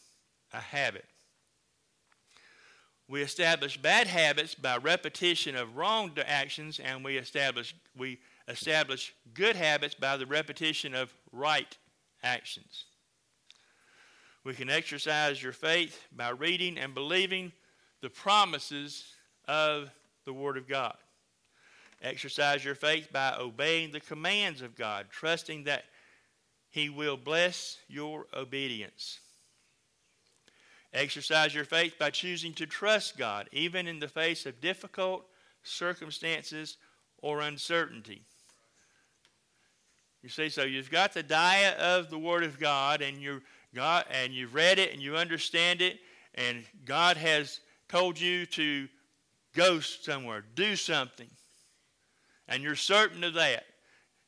a 0.52 0.60
habit. 0.60 1.06
We 3.08 3.22
establish 3.22 3.78
bad 3.78 4.08
habits 4.08 4.56
by 4.56 4.78
repetition 4.78 5.56
of 5.56 5.78
wrong 5.78 6.12
actions, 6.26 6.80
and 6.80 7.04
we 7.04 7.18
establish, 7.18 7.76
we 7.96 8.20
establish 8.48 9.14
good 9.34 9.56
habits 9.56 9.94
by 9.94 10.18
the 10.18 10.26
repetition 10.26 10.96
of 10.96 11.14
right 11.32 11.78
actions. 12.24 12.86
We 14.44 14.54
can 14.54 14.70
exercise 14.70 15.42
your 15.42 15.54
faith 15.54 16.08
by 16.16 16.30
reading 16.30 16.78
and 16.78 16.94
believing 16.94 17.52
the 18.02 18.10
promises 18.10 19.06
of 19.48 19.92
the 20.26 20.34
Word 20.34 20.58
of 20.58 20.68
God. 20.68 20.96
Exercise 22.02 22.64
your 22.64 22.76
faith 22.76 23.10
by 23.12 23.36
obeying 23.40 23.92
the 23.92 24.00
commands 24.00 24.62
of 24.62 24.76
God, 24.76 25.08
trusting 25.10 25.64
that 25.64 25.86
He 26.70 26.90
will 26.90 27.18
bless 27.18 27.78
your 27.88 28.26
obedience. 28.36 29.20
Exercise 30.96 31.54
your 31.54 31.66
faith 31.66 32.00
by 32.00 32.10
choosing 32.10 32.54
to 32.54 32.66
trust 32.66 33.18
God, 33.18 33.50
even 33.52 33.86
in 33.86 34.00
the 34.00 34.08
face 34.08 34.46
of 34.46 34.62
difficult 34.62 35.26
circumstances 35.62 36.78
or 37.22 37.42
uncertainty. 37.42 38.22
You 40.24 40.30
see, 40.30 40.48
so 40.48 40.64
you've 40.64 40.90
got 40.90 41.14
the 41.14 41.22
diet 41.22 41.78
of 41.80 42.10
the 42.10 42.18
Word 42.18 42.46
of 42.46 42.58
God, 42.60 43.02
and 43.02 43.18
you 43.18 43.42
got 43.76 44.08
and 44.10 44.34
you've 44.34 44.56
read 44.56 44.80
it 44.80 44.94
and 44.94 45.02
you 45.02 45.18
understand 45.18 45.82
it, 45.82 46.00
and 46.34 46.64
God 46.86 47.18
has 47.18 47.60
told 47.90 48.18
you 48.18 48.46
to 48.46 48.88
go 49.54 49.82
somewhere, 49.82 50.46
do 50.56 50.78
something, 50.78 51.30
and 52.48 52.64
you're 52.64 52.76
certain 52.76 53.26
of 53.26 53.34
that. 53.34 53.66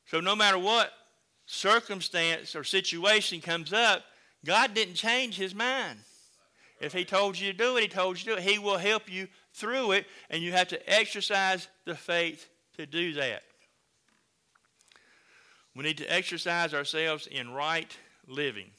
So 0.07 0.19
no 0.19 0.35
matter 0.35 0.59
what 0.59 0.91
circumstance 1.45 2.57
or 2.57 2.65
situation 2.65 3.39
comes 3.39 3.71
up, 3.71 4.03
God 4.45 4.73
didn't 4.73 4.95
change 4.95 5.37
His 5.37 5.55
mind. 5.55 5.99
If 6.79 6.93
He 6.93 7.05
told 7.05 7.39
you 7.39 7.51
to 7.51 7.57
do 7.57 7.77
it, 7.77 7.81
He 7.81 7.87
told 7.87 8.17
you 8.17 8.23
to 8.23 8.29
do 8.31 8.37
it. 8.37 8.49
He 8.49 8.59
will 8.59 8.77
help 8.77 9.11
you 9.11 9.27
through 9.53 9.93
it, 9.93 10.05
and 10.29 10.41
you 10.41 10.51
have 10.51 10.67
to 10.69 10.89
exercise 10.89 11.67
the 11.85 11.95
faith 11.95 12.49
to 12.77 12.85
do 12.85 13.13
that. 13.13 13.43
We 15.75 15.83
need 15.83 15.97
to 15.99 16.11
exercise 16.11 16.73
ourselves 16.73 17.27
in 17.27 17.51
right 17.51 17.95
living. 18.27 18.71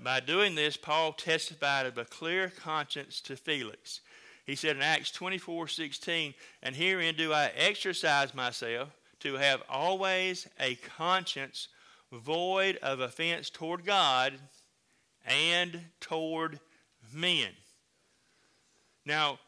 By 0.00 0.20
doing 0.20 0.54
this, 0.54 0.76
Paul 0.76 1.12
testified 1.12 1.86
of 1.86 1.98
a 1.98 2.04
clear 2.04 2.50
conscience 2.50 3.20
to 3.22 3.36
Felix. 3.36 4.00
He 4.46 4.56
said 4.56 4.76
in 4.76 4.82
Acts 4.82 5.10
24 5.12 5.68
16, 5.68 6.34
And 6.62 6.74
herein 6.74 7.14
do 7.14 7.32
I 7.32 7.52
exercise 7.56 8.34
myself 8.34 8.88
to 9.20 9.34
have 9.34 9.62
always 9.68 10.48
a 10.58 10.74
conscience 10.74 11.68
void 12.10 12.78
of 12.82 13.00
offense 13.00 13.48
toward 13.48 13.84
God 13.84 14.34
and 15.24 15.80
toward 16.00 16.58
men. 17.14 17.48
Now, 19.04 19.38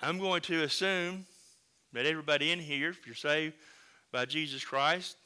I'm 0.00 0.18
going 0.18 0.42
to 0.42 0.62
assume 0.62 1.26
that 1.92 2.06
everybody 2.06 2.52
in 2.52 2.58
here, 2.58 2.90
if 2.90 3.06
you're 3.06 3.14
saved 3.14 3.54
by 4.12 4.24
Jesus 4.24 4.64
Christ, 4.64 5.16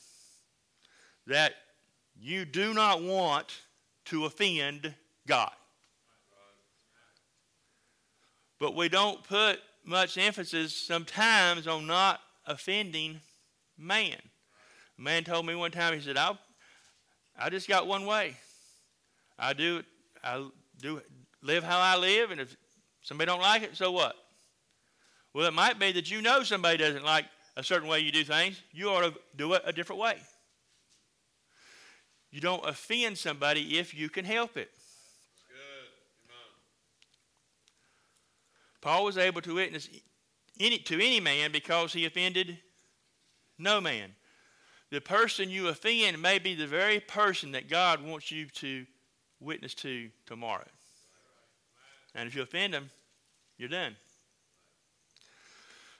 that 1.26 1.54
you 2.18 2.44
do 2.44 2.74
not 2.74 3.02
want 3.02 3.52
to 4.06 4.24
offend 4.24 4.94
God. 5.26 5.52
But 8.58 8.74
we 8.74 8.88
don't 8.88 9.22
put 9.24 9.58
much 9.84 10.16
emphasis 10.16 10.74
sometimes 10.74 11.66
on 11.66 11.86
not 11.86 12.20
offending 12.46 13.20
man. 13.76 14.16
A 14.98 15.02
man 15.02 15.24
told 15.24 15.46
me 15.46 15.54
one 15.54 15.70
time, 15.70 15.94
he 15.94 16.00
said, 16.00 16.16
I, 16.16 16.38
I 17.38 17.50
just 17.50 17.68
got 17.68 17.86
one 17.86 18.06
way. 18.06 18.36
I 19.38 19.52
do 19.52 19.82
I 20.24 20.46
do 20.80 21.00
live 21.42 21.64
how 21.64 21.78
I 21.78 21.96
live, 21.96 22.30
and 22.30 22.40
if 22.40 22.56
somebody 23.02 23.26
don't 23.26 23.40
like 23.40 23.62
it, 23.62 23.76
so 23.76 23.92
what? 23.92 24.16
Well, 25.32 25.46
it 25.46 25.54
might 25.54 25.78
be 25.78 25.92
that 25.92 26.10
you 26.10 26.22
know 26.22 26.42
somebody 26.42 26.78
doesn't 26.78 27.04
like 27.04 27.26
a 27.56 27.64
certain 27.64 27.88
way 27.88 28.00
you 28.00 28.12
do 28.12 28.24
things. 28.24 28.60
You 28.72 28.90
ought 28.90 29.02
to 29.02 29.14
do 29.36 29.52
it 29.54 29.62
a 29.64 29.72
different 29.72 30.00
way. 30.00 30.16
You 32.30 32.40
don't 32.40 32.66
offend 32.68 33.18
somebody 33.18 33.78
if 33.78 33.94
you 33.94 34.08
can 34.08 34.24
help 34.24 34.56
it. 34.56 34.70
Paul 38.80 39.04
was 39.04 39.16
able 39.16 39.40
to 39.42 39.54
witness 39.54 39.88
any, 40.60 40.78
to 40.78 40.94
any 40.96 41.18
man 41.18 41.52
because 41.52 41.92
he 41.92 42.04
offended 42.04 42.58
no 43.58 43.80
man. 43.80 44.10
The 44.90 45.00
person 45.00 45.48
you 45.48 45.68
offend 45.68 46.20
may 46.20 46.38
be 46.38 46.54
the 46.54 46.66
very 46.66 47.00
person 47.00 47.52
that 47.52 47.68
God 47.70 48.02
wants 48.02 48.30
you 48.30 48.46
to 48.46 48.84
witness 49.44 49.74
to 49.74 50.10
tomorrow. 50.26 50.66
And 52.14 52.26
if 52.28 52.34
you 52.34 52.42
offend 52.42 52.74
them, 52.74 52.90
you're 53.58 53.68
done. 53.68 53.96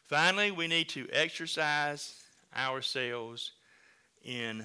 Finally, 0.05 0.51
we 0.51 0.67
need 0.67 0.89
to 0.91 1.09
exercise 1.13 2.23
ourselves 2.57 3.53
in 4.23 4.65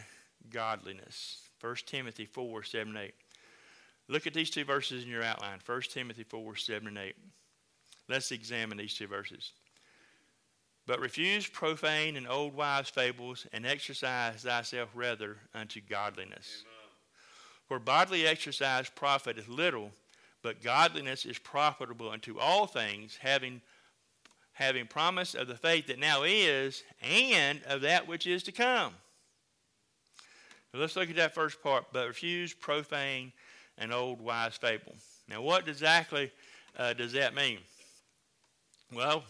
godliness. 0.52 1.42
1 1.62 1.76
Timothy 1.86 2.26
4 2.26 2.64
7 2.64 2.96
8. 2.96 3.14
Look 4.08 4.26
at 4.26 4.34
these 4.34 4.50
two 4.50 4.66
verses 4.66 5.04
in 5.04 5.10
your 5.10 5.24
outline 5.24 5.60
1 5.66 5.82
Timothy 5.92 6.24
4 6.24 6.56
7 6.56 6.88
and 6.88 6.98
8. 6.98 7.16
Let's 8.08 8.32
examine 8.32 8.78
these 8.78 8.96
two 8.96 9.08
verses. 9.08 9.52
But 10.88 11.00
refuse 11.00 11.48
profane 11.48 12.18
and 12.18 12.28
old 12.28 12.56
wives' 12.56 12.90
fables, 12.90 13.46
and 13.54 13.66
exercise 13.66 14.42
thyself 14.42 14.90
rather 14.96 15.38
unto 15.54 15.82
godliness. 15.82 16.64
For 17.70 17.80
bodily 17.80 18.26
exercise 18.26 18.90
profiteth 18.90 19.48
little, 19.48 19.92
but 20.42 20.64
godliness 20.64 21.24
is 21.24 21.38
profitable 21.38 22.10
unto 22.10 22.40
all 22.40 22.66
things, 22.66 23.18
having 23.22 23.62
having 24.54 24.88
promise 24.88 25.36
of 25.36 25.48
the 25.48 25.56
faith 25.56 25.88
that 25.88 26.00
now 26.00 26.24
is, 26.24 26.84
and 27.02 27.62
of 27.64 27.80
that 27.82 28.06
which 28.06 28.28
is 28.28 28.44
to 28.44 28.52
come. 28.52 28.92
So 30.72 30.80
let's 30.80 30.98
look 30.98 31.10
at 31.10 31.16
that 31.16 31.34
first 31.34 31.64
part. 31.64 31.86
But 31.94 32.08
refuse 32.08 32.54
profane 32.54 33.32
and 33.78 33.94
old 33.94 34.20
wise 34.20 34.58
fable. 34.58 34.96
Now, 35.30 35.42
what 35.42 35.70
exactly 35.70 36.30
uh, 36.78 36.94
does 36.94 37.14
that 37.14 37.34
mean? 37.34 37.60
Well, 38.94 39.24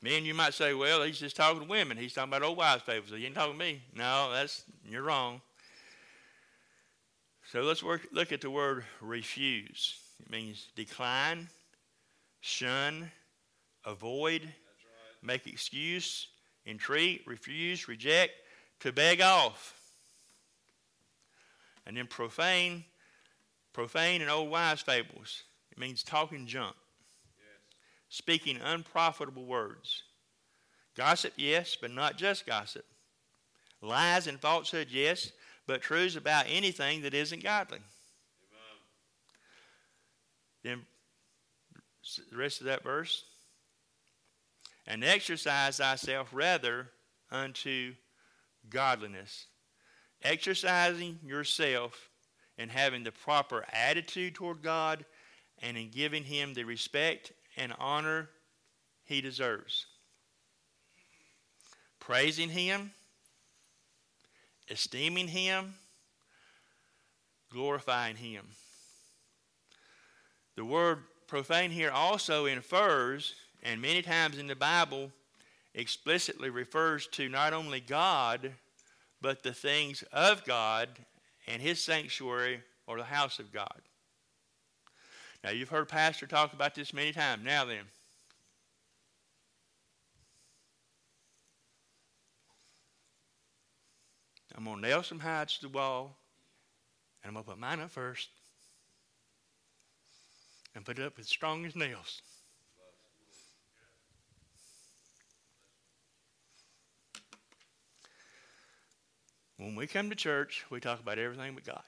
men, 0.00 0.24
you 0.24 0.34
might 0.34 0.54
say, 0.54 0.74
well, 0.74 1.02
he's 1.02 1.18
just 1.18 1.34
talking 1.34 1.62
to 1.62 1.68
women. 1.68 1.96
He's 1.96 2.12
talking 2.12 2.30
about 2.30 2.46
old 2.46 2.58
wives' 2.58 2.82
fables. 2.82 3.10
He 3.10 3.26
ain't 3.26 3.34
talking 3.34 3.54
to 3.54 3.58
me. 3.58 3.82
No, 3.96 4.30
that's 4.32 4.62
you're 4.88 5.02
wrong. 5.02 5.40
So 7.52 7.60
let's 7.60 7.82
work, 7.82 8.08
look 8.12 8.32
at 8.32 8.40
the 8.40 8.48
word 8.48 8.82
refuse. 9.02 9.98
It 10.18 10.30
means 10.30 10.68
decline, 10.74 11.50
shun, 12.40 13.10
avoid, 13.84 14.44
right. 14.44 14.50
make 15.20 15.46
excuse, 15.46 16.28
entreat, 16.64 17.20
refuse, 17.26 17.88
reject, 17.88 18.32
to 18.80 18.90
beg 18.90 19.20
off. 19.20 19.78
And 21.84 21.94
then 21.94 22.06
profane, 22.06 22.86
profane 23.74 24.22
and 24.22 24.30
old 24.30 24.48
wives' 24.48 24.80
fables. 24.80 25.42
It 25.70 25.78
means 25.78 26.02
talking 26.02 26.46
junk 26.46 26.74
speaking 28.08 28.60
unprofitable 28.64 29.44
words. 29.44 30.04
Gossip, 30.96 31.34
yes, 31.36 31.76
but 31.78 31.90
not 31.90 32.16
just 32.16 32.46
gossip. 32.46 32.86
Lies 33.82 34.26
and 34.26 34.40
falsehood, 34.40 34.88
yes, 34.90 35.32
but 35.66 35.82
truths 35.82 36.16
about 36.16 36.46
anything 36.48 37.02
that 37.02 37.14
isn't 37.14 37.42
godly. 37.42 37.78
Then 40.62 40.82
the 42.30 42.36
rest 42.36 42.60
of 42.60 42.66
that 42.66 42.84
verse. 42.84 43.24
And 44.86 45.04
exercise 45.04 45.76
thyself 45.76 46.28
rather 46.32 46.88
unto 47.30 47.94
godliness. 48.68 49.46
Exercising 50.22 51.18
yourself 51.24 52.10
and 52.58 52.70
having 52.70 53.04
the 53.04 53.12
proper 53.12 53.64
attitude 53.72 54.34
toward 54.34 54.62
God 54.62 55.04
and 55.60 55.76
in 55.76 55.90
giving 55.90 56.24
Him 56.24 56.54
the 56.54 56.64
respect 56.64 57.32
and 57.56 57.72
honor 57.78 58.28
he 59.04 59.20
deserves. 59.20 59.86
Praising 61.98 62.48
him, 62.48 62.92
esteeming 64.72 65.28
him, 65.28 65.74
glorifying 67.52 68.16
him. 68.16 68.46
The 70.56 70.64
word 70.64 71.00
profane 71.28 71.70
here 71.70 71.90
also 71.90 72.46
infers, 72.46 73.34
and 73.62 73.82
many 73.82 74.00
times 74.00 74.38
in 74.38 74.46
the 74.46 74.56
Bible 74.56 75.12
explicitly 75.74 76.48
refers 76.48 77.06
to 77.08 77.28
not 77.28 77.52
only 77.52 77.80
God, 77.80 78.52
but 79.20 79.42
the 79.42 79.52
things 79.52 80.02
of 80.10 80.44
God 80.44 80.88
and 81.46 81.60
his 81.60 81.84
sanctuary 81.84 82.62
or 82.86 82.96
the 82.96 83.04
house 83.04 83.38
of 83.38 83.52
God. 83.52 83.82
Now, 85.44 85.50
you've 85.50 85.68
heard 85.68 85.88
Pastor 85.88 86.26
talk 86.26 86.54
about 86.54 86.74
this 86.74 86.94
many 86.94 87.12
times. 87.12 87.42
Now 87.44 87.66
then, 87.66 87.84
I'm 94.56 94.64
going 94.64 94.82
to 94.82 94.88
nail 94.88 95.02
some 95.02 95.18
hides 95.18 95.58
to 95.58 95.68
the 95.68 95.72
wall, 95.72 96.16
and 97.22 97.28
I'm 97.28 97.34
going 97.34 97.44
to 97.44 97.50
put 97.50 97.58
mine 97.58 97.80
up 97.80 97.90
first 97.90 98.28
and 100.74 100.84
put 100.84 100.98
it 100.98 101.04
up 101.04 101.18
as 101.18 101.28
strong 101.28 101.64
as 101.64 101.74
nails. 101.74 102.22
When 109.56 109.76
we 109.76 109.86
come 109.86 110.10
to 110.10 110.16
church, 110.16 110.64
we 110.70 110.80
talk 110.80 111.00
about 111.00 111.18
everything 111.18 111.54
but 111.54 111.64
God 111.64 111.82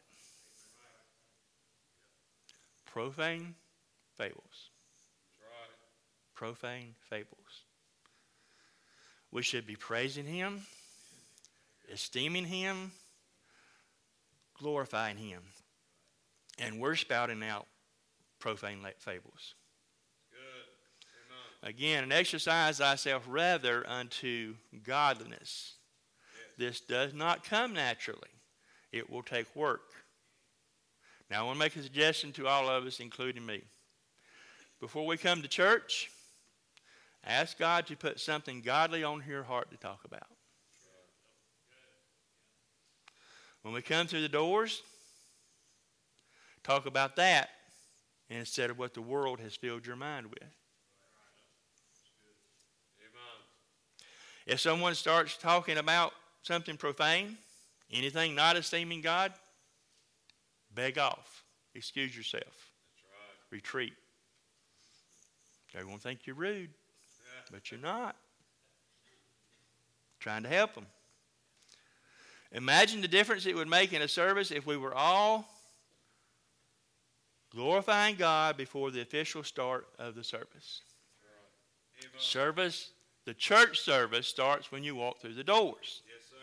profane 2.94 3.57
fables. 4.16 4.70
Profane 6.37 6.94
fables. 7.11 7.64
We 9.33 9.42
should 9.42 9.66
be 9.66 9.74
praising 9.74 10.27
Him, 10.27 10.62
esteeming 11.92 12.44
Him, 12.44 12.92
glorifying 14.59 15.16
Him. 15.16 15.42
And 16.59 16.81
we're 16.81 16.97
spouting 16.97 17.42
out 17.42 17.66
profane 18.38 18.85
fables. 18.99 19.55
Again, 21.62 22.03
and 22.03 22.12
exercise 22.12 22.77
thyself 22.77 23.25
rather 23.27 23.88
unto 23.88 24.55
godliness. 24.83 25.77
Yes. 26.59 26.59
This 26.59 26.81
does 26.81 27.14
not 27.14 27.42
come 27.42 27.73
naturally, 27.73 28.29
it 28.92 29.09
will 29.09 29.23
take 29.23 29.57
work. 29.57 29.92
Now, 31.31 31.40
I 31.40 31.42
want 31.44 31.57
to 31.57 31.61
make 31.61 31.75
a 31.77 31.83
suggestion 31.83 32.33
to 32.33 32.47
all 32.47 32.68
of 32.68 32.85
us, 32.85 33.01
including 33.01 33.47
me. 33.47 33.62
Before 34.79 35.07
we 35.07 35.16
come 35.16 35.40
to 35.40 35.49
church, 35.49 36.11
ask 37.25 37.59
God 37.59 37.87
to 37.87 37.97
put 37.97 38.20
something 38.20 38.61
godly 38.61 39.03
on 39.03 39.25
your 39.27 39.42
heart 39.42 39.70
to 39.70 39.79
talk 39.79 40.01
about. 40.05 40.34
When 43.64 43.74
we 43.74 43.83
come 43.83 44.07
through 44.07 44.20
the 44.20 44.29
doors, 44.29 44.83
talk 46.62 46.87
about 46.87 47.16
that 47.16 47.48
instead 48.31 48.70
of 48.70 48.79
what 48.79 48.94
the 48.94 49.03
world 49.03 49.40
has 49.40 49.57
filled 49.57 49.87
your 49.87 49.96
mind 49.96 50.27
with. 50.27 50.48
If 54.46 54.61
someone 54.61 54.94
starts 54.94 55.38
talking 55.38 55.79
about 55.79 56.12
something 56.42 56.77
profane, 56.77 57.38
anything 57.90 58.35
not 58.35 58.57
esteeming 58.57 59.00
God, 59.00 59.33
Beg 60.74 60.98
off. 60.98 61.44
Excuse 61.74 62.16
yourself. 62.16 62.42
Right. 62.42 63.57
Retreat. 63.57 63.92
They're 65.72 65.85
going 65.85 65.96
to 65.96 66.03
think 66.03 66.27
you're 66.27 66.37
rude, 66.37 66.70
yeah. 66.70 67.42
but 67.53 67.70
you're 67.70 67.81
not. 67.81 68.16
Trying 70.20 70.42
to 70.44 70.48
help 70.48 70.74
them. 70.74 70.87
Imagine 72.55 73.01
the 73.01 73.09
difference 73.09 73.47
it 73.47 73.57
would 73.57 73.69
make 73.69 73.93
in 73.93 74.01
a 74.01 74.09
service 74.09 74.53
if 74.53 74.64
we 74.64 74.77
were 74.77 74.95
all 74.95 75.49
glorifying 77.53 78.14
God 78.14 78.57
before 78.57 78.93
the 78.93 79.01
official 79.01 79.43
start 79.43 79.88
of 79.99 80.14
the 80.14 80.23
service. 80.23 80.83
Right. 82.01 82.23
Service, 82.23 82.93
the 83.25 83.35
church 83.35 83.81
service 83.81 84.29
starts 84.29 84.71
when 84.71 84.85
you 84.85 84.95
walk 84.95 85.21
through 85.21 85.35
the 85.35 85.43
doors. 85.43 86.03
Yes, 86.07 86.29
sir. 86.31 86.37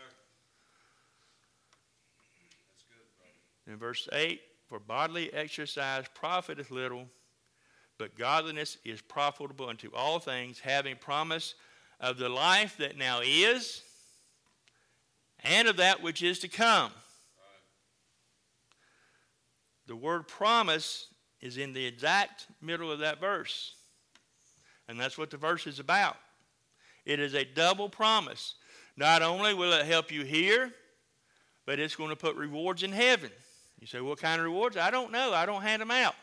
In 3.72 3.78
verse 3.78 4.06
8, 4.12 4.38
for 4.68 4.78
bodily 4.78 5.32
exercise 5.32 6.04
profiteth 6.14 6.70
little, 6.70 7.08
but 7.96 8.18
godliness 8.18 8.76
is 8.84 9.00
profitable 9.00 9.68
unto 9.68 9.90
all 9.94 10.18
things, 10.18 10.60
having 10.60 10.96
promise 10.96 11.54
of 12.00 12.18
the 12.18 12.28
life 12.28 12.76
that 12.76 12.98
now 12.98 13.20
is 13.24 13.82
and 15.44 15.68
of 15.68 15.76
that 15.78 16.02
which 16.02 16.22
is 16.22 16.38
to 16.40 16.48
come. 16.48 16.92
The 19.86 19.96
word 19.96 20.28
promise 20.28 21.08
is 21.40 21.56
in 21.56 21.72
the 21.72 21.84
exact 21.84 22.46
middle 22.60 22.90
of 22.90 23.00
that 23.00 23.20
verse. 23.20 23.74
And 24.88 24.98
that's 24.98 25.18
what 25.18 25.30
the 25.30 25.36
verse 25.36 25.66
is 25.66 25.78
about. 25.78 26.16
It 27.04 27.18
is 27.18 27.34
a 27.34 27.44
double 27.44 27.88
promise. 27.88 28.54
Not 28.96 29.22
only 29.22 29.54
will 29.54 29.72
it 29.72 29.86
help 29.86 30.12
you 30.12 30.22
here, 30.24 30.70
but 31.66 31.78
it's 31.78 31.96
going 31.96 32.10
to 32.10 32.16
put 32.16 32.36
rewards 32.36 32.82
in 32.82 32.92
heaven. 32.92 33.30
You 33.80 33.86
say, 33.86 34.00
what 34.00 34.20
kind 34.20 34.40
of 34.40 34.44
rewards? 34.44 34.76
I 34.76 34.90
don't 34.90 35.10
know. 35.10 35.32
I 35.32 35.46
don't 35.46 35.62
hand 35.62 35.82
them 35.82 35.90
out. 35.90 36.14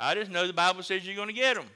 I 0.00 0.14
just 0.14 0.30
know 0.30 0.46
the 0.46 0.52
Bible 0.52 0.82
says 0.82 1.06
you're 1.06 1.14
going 1.14 1.28
to 1.28 1.34
get 1.34 1.54
them. 1.54 1.66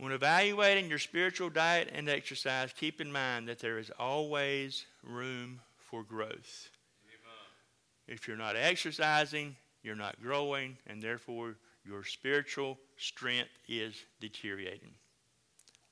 When 0.00 0.12
evaluating 0.12 0.88
your 0.88 0.98
spiritual 0.98 1.50
diet 1.50 1.90
and 1.94 2.08
exercise, 2.08 2.72
keep 2.72 3.02
in 3.02 3.12
mind 3.12 3.48
that 3.48 3.58
there 3.58 3.78
is 3.78 3.90
always 3.98 4.86
room 5.04 5.60
for 5.76 6.02
growth. 6.02 6.70
Amen. 7.04 8.08
If 8.08 8.26
you're 8.26 8.38
not 8.38 8.56
exercising, 8.56 9.56
you're 9.82 9.94
not 9.94 10.18
growing, 10.22 10.78
and 10.86 11.02
therefore 11.02 11.56
your 11.84 12.02
spiritual 12.02 12.78
strength 12.96 13.50
is 13.68 13.94
deteriorating. 14.20 14.92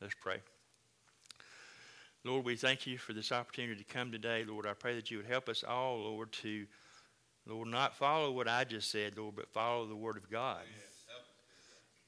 Let's 0.01 0.14
pray. 0.18 0.38
Lord, 2.25 2.47
we 2.47 2.57
thank 2.57 2.87
you 2.87 2.97
for 2.97 3.12
this 3.12 3.31
opportunity 3.31 3.85
to 3.85 3.92
come 3.92 4.11
today. 4.11 4.42
Lord, 4.42 4.64
I 4.64 4.73
pray 4.73 4.94
that 4.94 5.11
you 5.11 5.18
would 5.18 5.27
help 5.27 5.51
us 5.51 5.62
all, 5.62 5.99
Lord, 5.99 6.33
to, 6.33 6.64
Lord, 7.47 7.68
not 7.68 7.94
follow 7.94 8.33
what 8.33 8.49
I 8.49 8.64
just 8.64 8.90
said, 8.90 9.18
Lord, 9.18 9.37
but 9.37 9.51
follow 9.51 9.87
the 9.87 9.94
Word 9.94 10.16
of 10.16 10.31
God. 10.31 10.62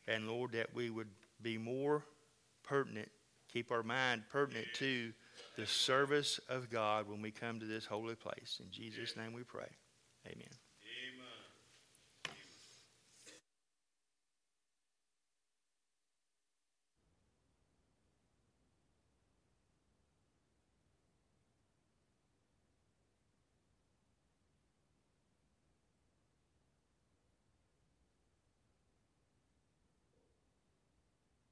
And, 0.09 0.27
Lord, 0.27 0.53
that 0.53 0.75
we 0.75 0.89
would 0.89 1.09
be 1.43 1.59
more 1.59 2.05
pertinent, 2.63 3.11
keep 3.53 3.71
our 3.71 3.83
mind 3.83 4.23
pertinent 4.31 4.67
to 4.75 5.13
the 5.57 5.67
service 5.67 6.39
of 6.49 6.71
God 6.71 7.09
when 7.09 7.21
we 7.23 7.31
come 7.31 7.61
to 7.61 7.67
this 7.67 7.85
holy 7.85 8.15
place. 8.15 8.61
In 8.63 8.71
Jesus' 8.71 9.17
name 9.17 9.33
we 9.33 9.43
pray. 9.43 9.69
Amen. 10.27 10.60